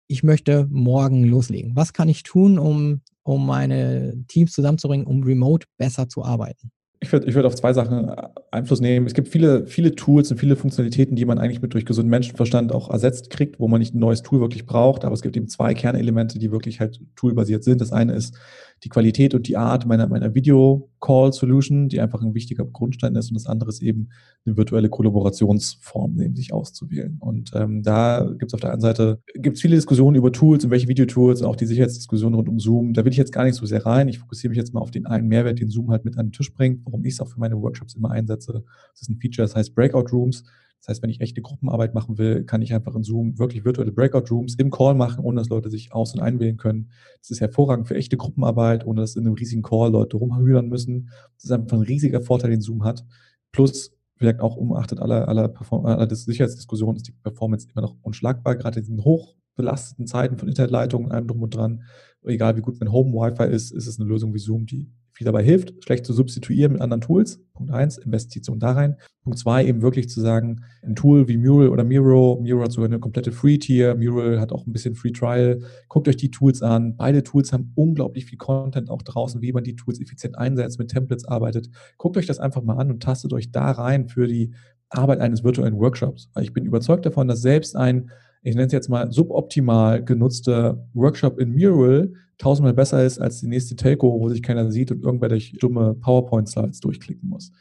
ich 0.07 0.23
möchte 0.23 0.67
morgen 0.69 1.23
loslegen. 1.23 1.75
Was 1.75 1.93
kann 1.93 2.09
ich 2.09 2.23
tun, 2.23 2.59
um, 2.59 3.01
um 3.23 3.45
meine 3.45 4.25
Teams 4.27 4.51
zusammenzubringen, 4.51 5.07
um 5.07 5.23
remote 5.23 5.67
besser 5.77 6.09
zu 6.09 6.23
arbeiten? 6.23 6.71
Ich 7.03 7.11
würde 7.11 7.27
ich 7.27 7.35
würd 7.35 7.45
auf 7.45 7.55
zwei 7.55 7.73
Sachen 7.73 8.09
äh, 8.09 8.15
Einfluss 8.49 8.79
nehmen. 8.79 9.05
Es 9.05 9.13
gibt 9.13 9.27
viele, 9.27 9.67
viele 9.67 9.93
Tools 9.93 10.31
und 10.31 10.37
viele 10.37 10.55
Funktionalitäten, 10.55 11.15
die 11.15 11.25
man 11.25 11.37
eigentlich 11.37 11.61
mit 11.61 11.73
durch 11.73 11.85
gesunden 11.85 12.09
Menschenverstand 12.09 12.71
auch 12.71 12.89
ersetzt 12.89 13.29
kriegt, 13.29 13.59
wo 13.59 13.67
man 13.67 13.79
nicht 13.79 13.93
ein 13.93 13.99
neues 13.99 14.21
Tool 14.21 14.39
wirklich 14.39 14.65
braucht. 14.65 15.03
Aber 15.03 15.13
es 15.13 15.21
gibt 15.21 15.35
eben 15.35 15.49
zwei 15.49 15.73
Kernelemente, 15.73 16.39
die 16.39 16.51
wirklich 16.51 16.79
halt 16.79 17.01
toolbasiert 17.17 17.63
sind. 17.63 17.81
Das 17.81 17.91
eine 17.91 18.13
ist 18.13 18.37
die 18.83 18.89
Qualität 18.89 19.33
und 19.33 19.47
die 19.47 19.55
Art 19.55 19.85
meiner, 19.85 20.07
meiner 20.07 20.35
Video-Call-Solution, 20.35 21.87
die 21.87 22.01
einfach 22.01 22.21
ein 22.21 22.33
wichtiger 22.33 22.65
Grundstein 22.65 23.15
ist. 23.15 23.29
Und 23.29 23.35
das 23.35 23.45
andere 23.45 23.69
ist 23.69 23.81
eben 23.81 24.09
eine 24.45 24.57
virtuelle 24.57 24.89
Kollaborationsform, 24.89 26.17
sich 26.35 26.53
auszuwählen. 26.53 27.17
Und 27.19 27.51
ähm, 27.55 27.81
da 27.81 28.27
gibt 28.37 28.51
es 28.51 28.53
auf 28.53 28.59
der 28.59 28.71
einen 28.71 28.81
Seite 28.81 29.21
gibt's 29.35 29.61
viele 29.61 29.75
Diskussionen 29.75 30.17
über 30.17 30.31
Tools 30.31 30.65
und 30.65 30.71
welche 30.71 30.87
Videotools, 30.87 31.41
auch 31.43 31.55
die 31.55 31.65
Sicherheitsdiskussion 31.65 32.33
rund 32.33 32.49
um 32.49 32.59
Zoom. 32.59 32.93
Da 32.93 33.05
will 33.05 33.11
ich 33.11 33.17
jetzt 33.17 33.31
gar 33.31 33.45
nicht 33.45 33.55
so 33.55 33.65
sehr 33.65 33.85
rein. 33.85 34.09
Ich 34.09 34.19
fokussiere 34.19 34.49
mich 34.49 34.57
jetzt 34.57 34.73
mal 34.73 34.81
auf 34.81 34.91
den 34.91 35.05
einen 35.05 35.27
Mehrwert, 35.27 35.59
den 35.59 35.69
Zoom 35.69 35.89
halt 35.89 36.03
mit 36.03 36.17
an 36.17 36.27
den 36.27 36.31
Tisch 36.33 36.53
bringt, 36.53 36.85
warum 36.85 37.05
ich 37.05 37.13
es 37.13 37.19
auch 37.21 37.29
für 37.29 37.39
meine 37.39 37.59
Workshops 37.61 37.95
immer 37.95 38.11
einsetze. 38.11 38.63
Das 38.91 39.01
ist 39.01 39.09
ein 39.09 39.17
Feature, 39.17 39.47
das 39.47 39.55
heißt 39.55 39.73
Breakout 39.75 40.11
Rooms. 40.11 40.43
Das 40.83 40.89
heißt, 40.89 41.03
wenn 41.03 41.09
ich 41.09 41.21
echte 41.21 41.41
Gruppenarbeit 41.41 41.93
machen 41.93 42.17
will, 42.17 42.43
kann 42.43 42.61
ich 42.61 42.73
einfach 42.73 42.93
in 42.93 43.03
Zoom 43.03 43.39
wirklich 43.39 43.63
virtuelle 43.63 43.93
Breakout 43.93 44.25
Rooms 44.29 44.55
im 44.55 44.69
Call 44.69 44.95
machen, 44.95 45.23
ohne 45.23 45.39
dass 45.39 45.47
Leute 45.47 45.69
sich 45.69 45.93
aus- 45.93 46.13
und 46.13 46.19
einwählen 46.19 46.57
können. 46.57 46.89
Das 47.21 47.31
ist 47.31 47.39
hervorragend 47.39 47.87
für 47.87 47.95
echte 47.95 48.17
Gruppenarbeit, 48.17 48.85
ohne 48.85 48.99
dass 48.99 49.15
in 49.15 49.25
einem 49.25 49.35
riesigen 49.35 49.61
Call 49.61 49.93
Leute 49.93 50.17
rumhüdern 50.17 50.67
müssen. 50.67 51.09
Das 51.35 51.45
ist 51.45 51.51
einfach 51.51 51.77
ein 51.77 51.83
riesiger 51.83 52.19
Vorteil, 52.19 52.51
den 52.51 52.59
Zoom 52.59 52.83
hat. 52.83 53.05
Plus, 53.53 53.95
vielleicht 54.17 54.41
auch 54.41 54.57
umachtet 54.57 54.99
aller, 54.99 55.29
aller, 55.29 55.53
aller 55.71 56.15
Sicherheitsdiskussionen, 56.15 56.97
ist 56.97 57.07
die 57.07 57.13
Performance 57.13 57.69
immer 57.73 57.83
noch 57.83 57.95
unschlagbar, 58.01 58.57
gerade 58.57 58.79
in 58.79 58.85
diesen 58.85 59.05
hochbelasteten 59.05 60.05
Zeiten 60.05 60.37
von 60.37 60.49
Internetleitungen 60.49 61.13
allem 61.13 61.27
drum 61.27 61.43
und 61.43 61.55
dran. 61.55 61.83
Egal 62.25 62.57
wie 62.57 62.61
gut 62.61 62.77
mein 62.81 62.91
Home-Wi-Fi 62.91 63.49
ist, 63.49 63.71
ist 63.71 63.87
es 63.87 64.01
eine 64.01 64.09
Lösung 64.09 64.33
wie 64.33 64.39
Zoom, 64.39 64.65
die 64.65 64.91
viel 65.13 65.25
dabei 65.25 65.43
hilft, 65.43 65.83
schlecht 65.83 66.05
zu 66.05 66.13
substituieren 66.13 66.73
mit 66.73 66.81
anderen 66.81 67.01
Tools. 67.01 67.39
Punkt 67.53 67.71
eins, 67.71 67.97
Investition 67.97 68.59
da 68.59 68.71
rein. 68.71 68.97
Punkt 69.23 69.37
zwei, 69.37 69.65
eben 69.65 69.81
wirklich 69.81 70.09
zu 70.09 70.19
sagen, 70.21 70.61
ein 70.81 70.95
Tool 70.95 71.27
wie 71.27 71.37
Mural 71.37 71.69
oder 71.69 71.83
Miro, 71.83 72.39
Miro 72.41 72.61
hat 72.61 72.71
sogar 72.71 72.89
eine 72.89 72.99
komplette 72.99 73.31
Free-Tier, 73.31 73.95
Mural 73.95 74.39
hat 74.39 74.51
auch 74.51 74.65
ein 74.65 74.73
bisschen 74.73 74.95
Free-Trial. 74.95 75.61
Guckt 75.87 76.07
euch 76.07 76.17
die 76.17 76.31
Tools 76.31 76.61
an. 76.61 76.97
Beide 76.97 77.23
Tools 77.23 77.53
haben 77.53 77.71
unglaublich 77.75 78.25
viel 78.25 78.39
Content 78.39 78.89
auch 78.89 79.03
draußen, 79.03 79.41
wie 79.41 79.53
man 79.53 79.63
die 79.63 79.75
Tools 79.75 80.01
effizient 80.01 80.37
einsetzt, 80.37 80.79
mit 80.79 80.89
Templates 80.89 81.25
arbeitet. 81.25 81.69
Guckt 81.97 82.17
euch 82.17 82.25
das 82.25 82.39
einfach 82.39 82.63
mal 82.63 82.77
an 82.77 82.89
und 82.89 83.03
tastet 83.03 83.33
euch 83.33 83.51
da 83.51 83.71
rein 83.71 84.09
für 84.09 84.27
die 84.27 84.53
Arbeit 84.89 85.19
eines 85.19 85.43
virtuellen 85.43 85.77
Workshops. 85.77 86.29
Weil 86.33 86.43
ich 86.43 86.53
bin 86.53 86.65
überzeugt 86.65 87.05
davon, 87.05 87.27
dass 87.27 87.41
selbst 87.41 87.75
ein 87.75 88.09
ich 88.43 88.55
nenne 88.55 88.67
es 88.67 88.73
jetzt 88.73 88.89
mal 88.89 89.11
suboptimal 89.11 90.03
genutzter 90.03 90.85
Workshop 90.93 91.39
in 91.39 91.53
Mural 91.53 92.13
tausendmal 92.37 92.73
besser 92.73 93.03
ist 93.03 93.19
als 93.19 93.39
die 93.39 93.47
nächste 93.47 93.75
Telco, 93.75 94.19
wo 94.19 94.27
sich 94.29 94.43
keiner 94.43 94.69
sieht 94.71 94.91
und 94.91 95.03
irgendwer 95.03 95.29
durch 95.29 95.55
dumme 95.59 95.95
PowerPoint-Slides 95.95 96.81
durchklicken 96.81 97.29
muss. 97.29 97.51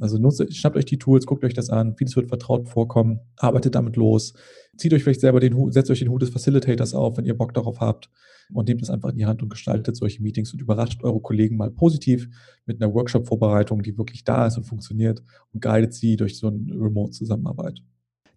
Also 0.00 0.18
nutzt, 0.18 0.54
schnappt 0.54 0.76
euch 0.76 0.84
die 0.84 0.98
Tools, 0.98 1.26
guckt 1.26 1.44
euch 1.44 1.54
das 1.54 1.70
an, 1.70 1.96
vieles 1.96 2.14
wird 2.14 2.28
vertraut 2.28 2.68
vorkommen, 2.68 3.18
arbeitet 3.36 3.74
damit 3.74 3.96
los, 3.96 4.32
zieht 4.76 4.94
euch 4.94 5.02
vielleicht 5.02 5.20
selber 5.20 5.40
den 5.40 5.54
Hut, 5.54 5.74
setzt 5.74 5.90
euch 5.90 5.98
den 5.98 6.10
Hut 6.10 6.22
des 6.22 6.30
Facilitators 6.30 6.94
auf, 6.94 7.16
wenn 7.16 7.24
ihr 7.24 7.36
Bock 7.36 7.52
darauf 7.52 7.80
habt 7.80 8.08
und 8.52 8.68
nehmt 8.68 8.80
es 8.80 8.90
einfach 8.90 9.10
in 9.10 9.16
die 9.16 9.26
Hand 9.26 9.42
und 9.42 9.48
gestaltet 9.48 9.96
solche 9.96 10.22
Meetings 10.22 10.52
und 10.52 10.60
überrascht 10.60 11.02
eure 11.02 11.20
Kollegen 11.20 11.56
mal 11.56 11.72
positiv 11.72 12.28
mit 12.64 12.80
einer 12.80 12.94
Workshop-Vorbereitung, 12.94 13.82
die 13.82 13.98
wirklich 13.98 14.22
da 14.22 14.46
ist 14.46 14.56
und 14.56 14.64
funktioniert 14.64 15.24
und 15.52 15.62
guidet 15.62 15.94
sie 15.94 16.16
durch 16.16 16.38
so 16.38 16.46
eine 16.46 16.72
Remote-Zusammenarbeit. 16.74 17.82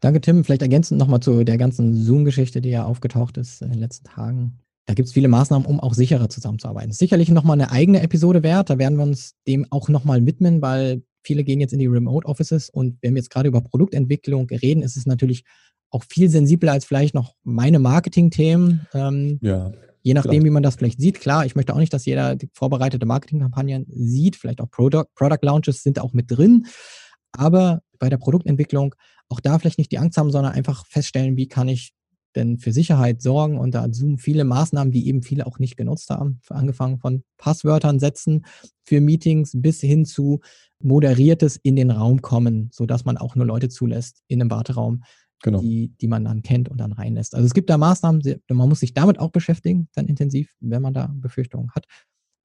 Danke, 0.01 0.19
Tim. 0.19 0.43
Vielleicht 0.43 0.63
ergänzend 0.63 0.99
nochmal 0.99 1.21
zu 1.21 1.43
der 1.43 1.57
ganzen 1.57 1.95
Zoom-Geschichte, 1.95 2.59
die 2.59 2.69
ja 2.69 2.83
aufgetaucht 2.85 3.37
ist 3.37 3.61
in 3.61 3.69
den 3.69 3.79
letzten 3.79 4.05
Tagen. 4.05 4.59
Da 4.87 4.95
gibt 4.95 5.07
es 5.07 5.13
viele 5.13 5.27
Maßnahmen, 5.27 5.65
um 5.65 5.79
auch 5.79 5.93
sicherer 5.93 6.27
zusammenzuarbeiten. 6.27 6.91
Sicherlich 6.91 7.29
nochmal 7.29 7.53
eine 7.53 7.71
eigene 7.71 8.01
Episode 8.01 8.43
wert. 8.43 8.71
Da 8.71 8.79
werden 8.79 8.97
wir 8.97 9.03
uns 9.03 9.35
dem 9.47 9.67
auch 9.69 9.89
nochmal 9.89 10.25
widmen, 10.25 10.61
weil 10.61 11.03
viele 11.23 11.43
gehen 11.43 11.61
jetzt 11.61 11.71
in 11.71 11.79
die 11.79 11.87
Remote 11.87 12.27
Offices 12.27 12.69
und 12.69 12.97
wenn 13.01 13.13
wir 13.13 13.19
jetzt 13.19 13.29
gerade 13.29 13.47
über 13.47 13.61
Produktentwicklung 13.61 14.47
reden, 14.49 14.81
ist 14.81 14.97
es 14.97 15.05
natürlich 15.05 15.43
auch 15.91 16.03
viel 16.09 16.29
sensibler 16.29 16.71
als 16.71 16.85
vielleicht 16.85 17.13
noch 17.13 17.35
meine 17.43 17.77
Marketing-Themen. 17.77 18.87
Ähm, 18.93 19.39
ja. 19.41 19.71
Je 20.03 20.15
nachdem, 20.15 20.31
klar. 20.31 20.45
wie 20.45 20.49
man 20.49 20.63
das 20.63 20.77
vielleicht 20.77 20.99
sieht. 20.99 21.19
Klar, 21.19 21.45
ich 21.45 21.55
möchte 21.55 21.75
auch 21.75 21.79
nicht, 21.79 21.93
dass 21.93 22.05
jeder 22.05 22.35
die 22.35 22.49
vorbereitete 22.53 23.05
Marketingkampagnen 23.05 23.85
sieht. 23.87 24.35
Vielleicht 24.35 24.61
auch 24.61 24.71
Product, 24.71 25.05
Product 25.13 25.39
Launches 25.43 25.83
sind 25.83 25.99
auch 25.99 26.13
mit 26.13 26.31
drin. 26.31 26.65
Aber 27.33 27.83
bei 28.01 28.09
der 28.09 28.17
Produktentwicklung 28.17 28.95
auch 29.29 29.39
da 29.39 29.59
vielleicht 29.59 29.77
nicht 29.77 29.91
die 29.91 29.99
Angst 29.99 30.17
haben, 30.17 30.31
sondern 30.31 30.53
einfach 30.53 30.85
feststellen, 30.87 31.37
wie 31.37 31.47
kann 31.47 31.67
ich 31.67 31.93
denn 32.35 32.57
für 32.57 32.71
Sicherheit 32.71 33.21
sorgen 33.21 33.59
und 33.59 33.75
da 33.75 33.87
Zoom 33.91 34.17
viele 34.17 34.43
Maßnahmen, 34.43 34.91
die 34.91 35.07
eben 35.07 35.21
viele 35.21 35.45
auch 35.45 35.59
nicht 35.59 35.77
genutzt 35.77 36.09
haben, 36.09 36.39
angefangen 36.49 36.97
von 36.97 37.23
Passwörtern 37.37 37.99
setzen 37.99 38.45
für 38.83 39.01
Meetings 39.01 39.51
bis 39.53 39.81
hin 39.81 40.05
zu 40.05 40.39
moderiertes 40.79 41.57
in 41.61 41.75
den 41.75 41.91
Raum 41.91 42.21
kommen, 42.23 42.69
sodass 42.73 43.05
man 43.05 43.17
auch 43.17 43.35
nur 43.35 43.45
Leute 43.45 43.69
zulässt 43.69 44.23
in 44.27 44.41
einem 44.41 44.49
Warteraum, 44.49 45.03
genau. 45.43 45.61
die, 45.61 45.93
die 46.01 46.07
man 46.07 46.25
dann 46.25 46.41
kennt 46.41 46.69
und 46.69 46.79
dann 46.79 46.93
reinlässt. 46.93 47.35
Also 47.35 47.45
es 47.45 47.53
gibt 47.53 47.69
da 47.69 47.77
Maßnahmen, 47.77 48.23
man 48.49 48.69
muss 48.69 48.79
sich 48.79 48.95
damit 48.95 49.19
auch 49.19 49.29
beschäftigen, 49.29 49.89
dann 49.93 50.07
intensiv, 50.07 50.55
wenn 50.59 50.81
man 50.81 50.95
da 50.95 51.13
Befürchtungen 51.13 51.69
hat. 51.75 51.85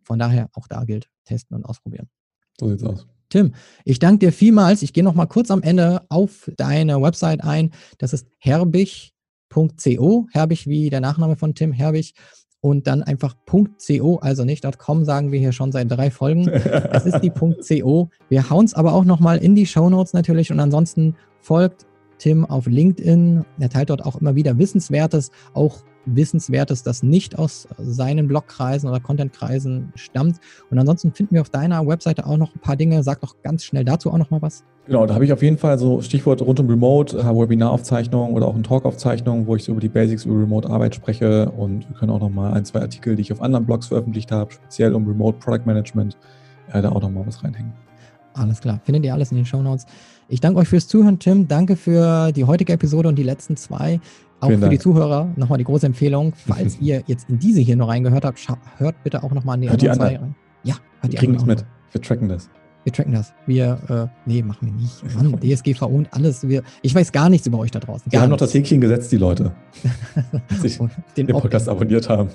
Von 0.03 0.19
daher 0.19 0.51
auch 0.53 0.69
da 0.69 0.85
gilt 0.85 1.09
testen 1.25 1.57
und 1.57 1.65
ausprobieren. 1.65 2.11
So 2.59 2.69
sieht's 2.69 2.85
aus. 2.85 3.07
Tim, 3.37 3.53
ich 3.85 3.99
danke 3.99 4.21
dir 4.21 4.33
vielmals. 4.33 4.81
Ich 4.81 4.95
gehe 4.95 5.05
noch 5.05 5.13
mal 5.13 5.27
kurz 5.27 5.51
am 5.51 5.61
Ende 5.61 6.01
auf 6.09 6.51
deine 6.57 7.03
Website 7.03 7.45
ein. 7.45 7.71
Das 7.99 8.15
ist 8.15 8.27
herbig.co, 8.39 10.27
herbig 10.33 10.67
wie 10.67 10.89
der 10.89 11.03
Nachname 11.03 11.37
von 11.37 11.55
Tim, 11.55 11.71
herbig. 11.71 12.15
Und 12.61 12.87
dann 12.87 13.03
einfach 13.03 13.37
.co, 13.45 14.17
also 14.23 14.45
nicht 14.47 14.65
.com, 14.79 15.05
sagen 15.05 15.33
wir 15.33 15.39
hier 15.39 15.53
schon 15.53 15.71
seit 15.71 15.91
drei 15.91 16.11
Folgen. 16.11 16.47
Das 16.47 17.05
ist 17.05 17.21
die 17.21 17.29
.co. 17.83 18.09
Wir 18.31 18.49
hauen 18.49 18.65
es 18.65 18.73
aber 18.73 18.95
auch 18.95 19.05
noch 19.05 19.21
mal 19.21 19.37
in 19.37 19.55
die 19.55 19.67
Show 19.67 19.91
Notes 19.91 20.15
natürlich. 20.15 20.51
Und 20.51 20.59
ansonsten 20.59 21.15
folgt 21.43 21.85
Tim 22.17 22.47
auf 22.47 22.67
LinkedIn. 22.67 23.45
Er 23.61 23.69
teilt 23.69 23.91
dort 23.91 24.03
auch 24.03 24.19
immer 24.19 24.35
wieder 24.35 24.57
Wissenswertes, 24.57 25.31
auch 25.53 25.83
Wissenswertes, 26.07 26.83
das 26.83 27.03
nicht 27.03 27.39
aus 27.39 27.69
seinen 27.79 28.29
Blogkreisen 28.29 28.89
oder 28.89 29.01
Contentkreisen 29.01 29.93
stammt. 29.95 30.37
Und 30.71 30.79
ansonsten 30.79 31.13
finden 31.13 31.35
wir 31.35 31.43
auf 31.43 31.51
deiner 31.51 31.87
Webseite 31.87 32.27
auch 32.27 32.37
noch 32.37 32.55
ein 32.55 32.61
paar 32.61 32.77
Dinge. 32.77 33.03
Sag 33.03 33.21
doch 33.21 33.35
ganz 33.43 33.65
schnell 33.65 33.85
dazu 33.85 34.11
auch 34.11 34.19
noch 34.19 34.31
mal 34.31 34.43
was. 34.43 34.65
Genau, 34.87 35.05
da 35.05 35.15
habe 35.15 35.25
ich 35.25 35.33
auf 35.33 35.43
jeden 35.43 35.59
Fall 35.59 35.79
so 35.79 36.01
Stichwort 36.01 36.41
rund 36.43 36.61
um 36.61 36.69
Remote, 36.69 37.19
äh, 37.19 37.25
Webinaraufzeichnungen 37.25 38.35
oder 38.35 38.47
auch 38.47 38.55
ein 38.55 38.63
Talkaufzeichnung, 38.63 39.49
wo 39.49 39.57
ich 39.57 39.65
so 39.65 39.73
über 39.73 39.81
die 39.81 39.89
Basics 39.89 40.25
über 40.25 40.41
Remote-Arbeit 40.41 40.95
spreche. 40.95 41.51
Und 41.51 41.89
wir 41.89 41.97
können 41.97 42.13
auch 42.13 42.21
noch 42.21 42.31
mal 42.31 42.53
ein, 42.53 42.65
zwei 42.65 42.81
Artikel, 42.81 43.17
die 43.17 43.23
ich 43.23 43.33
auf 43.33 43.43
anderen 43.43 43.67
Blogs 43.67 43.89
veröffentlicht 43.89 44.31
habe, 44.31 44.53
speziell 44.53 44.95
um 44.95 45.07
Remote 45.07 45.39
Product 45.39 45.67
Management, 45.67 46.17
äh, 46.73 46.81
da 46.81 46.91
auch 46.91 47.03
noch 47.03 47.11
mal 47.11 47.27
was 47.27 47.43
reinhängen. 47.43 47.73
Alles 48.35 48.61
klar, 48.61 48.81
findet 48.85 49.05
ihr 49.05 49.15
alles 49.15 49.31
in 49.33 49.39
den 49.39 49.47
Show 49.47 49.63
Notes. 49.63 49.87
Ich 50.29 50.41
danke 50.41 50.59
euch 50.61 50.69
fürs 50.69 50.89
Zuhören, 50.89 51.19
Tim. 51.19 51.47
Danke 51.47 51.77
für 51.77 52.33
die 52.33 52.45
heutige 52.45 52.73
Episode 52.73 53.09
und 53.09 53.17
die 53.17 53.23
letzten 53.23 53.57
zwei. 53.57 54.01
Auch 54.41 54.49
Vielen 54.49 54.59
für 54.59 54.63
Dank. 54.63 54.73
die 54.73 54.79
Zuhörer 54.79 55.33
nochmal 55.37 55.59
die 55.59 55.65
große 55.65 55.87
Empfehlung, 55.87 56.33
falls 56.47 56.79
ihr 56.81 57.03
jetzt 57.07 57.29
in 57.29 57.39
diese 57.39 57.61
hier 57.61 57.77
noch 57.77 57.89
reingehört 57.89 58.25
habt, 58.25 58.47
hört 58.79 59.03
bitte 59.05 59.23
auch 59.23 59.33
nochmal 59.33 59.55
an 59.55 59.61
die 59.63 59.71
hört 59.71 59.83
anderen 59.83 59.99
zwei 59.99 60.17
rein. 60.17 60.35
Ja, 60.65 60.75
hört 61.01 61.05
die 61.05 61.13
Wir 61.13 61.19
kriegen 61.19 61.35
das 61.35 61.47
mit. 61.47 61.65
Wir 61.93 62.03
tracken 62.03 62.29
das. 62.29 62.51
Wir 62.85 62.93
tracken 62.93 63.13
das. 63.13 63.33
Wir, 63.47 63.79
äh, 63.89 64.07
nee, 64.27 64.43
machen 64.43 64.67
wir 64.67 64.73
nicht. 64.73 65.03
Mann, 65.17 65.41
DSGVO 65.41 65.87
und 65.87 66.13
alles. 66.13 66.47
Wir, 66.47 66.63
ich 66.83 66.95
weiß 66.95 67.13
gar 67.13 67.29
nichts 67.29 67.47
über 67.47 67.59
euch 67.59 67.71
da 67.71 67.79
draußen. 67.79 68.11
Wir 68.13 68.21
haben 68.21 68.31
noch 68.31 68.37
das 68.37 68.53
Häkchen 68.53 68.81
gesetzt, 68.81 69.11
die 69.13 69.17
Leute. 69.17 69.53
die 70.51 70.55
sich 70.69 70.79
den, 71.17 71.27
den 71.27 71.37
Podcast 71.37 71.69
abonniert 71.69 72.09
haben. 72.09 72.29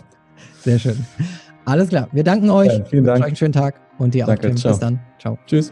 Sehr 0.62 0.80
schön. 0.80 1.06
Alles 1.66 1.90
klar. 1.90 2.08
Wir 2.12 2.24
danken 2.24 2.50
euch. 2.50 2.74
Ja, 2.74 2.84
vielen 2.86 3.04
Dank. 3.04 3.20
Euch 3.20 3.28
einen 3.28 3.36
schönen 3.36 3.54
Tag 3.54 3.80
und 3.98 4.14
dir 4.14 4.26
Danke, 4.26 4.50
auch. 4.50 4.56
Tim. 4.56 4.72
Bis 4.72 4.80
dann. 4.80 5.00
Ciao. 5.20 5.38
Tschüss. 5.46 5.72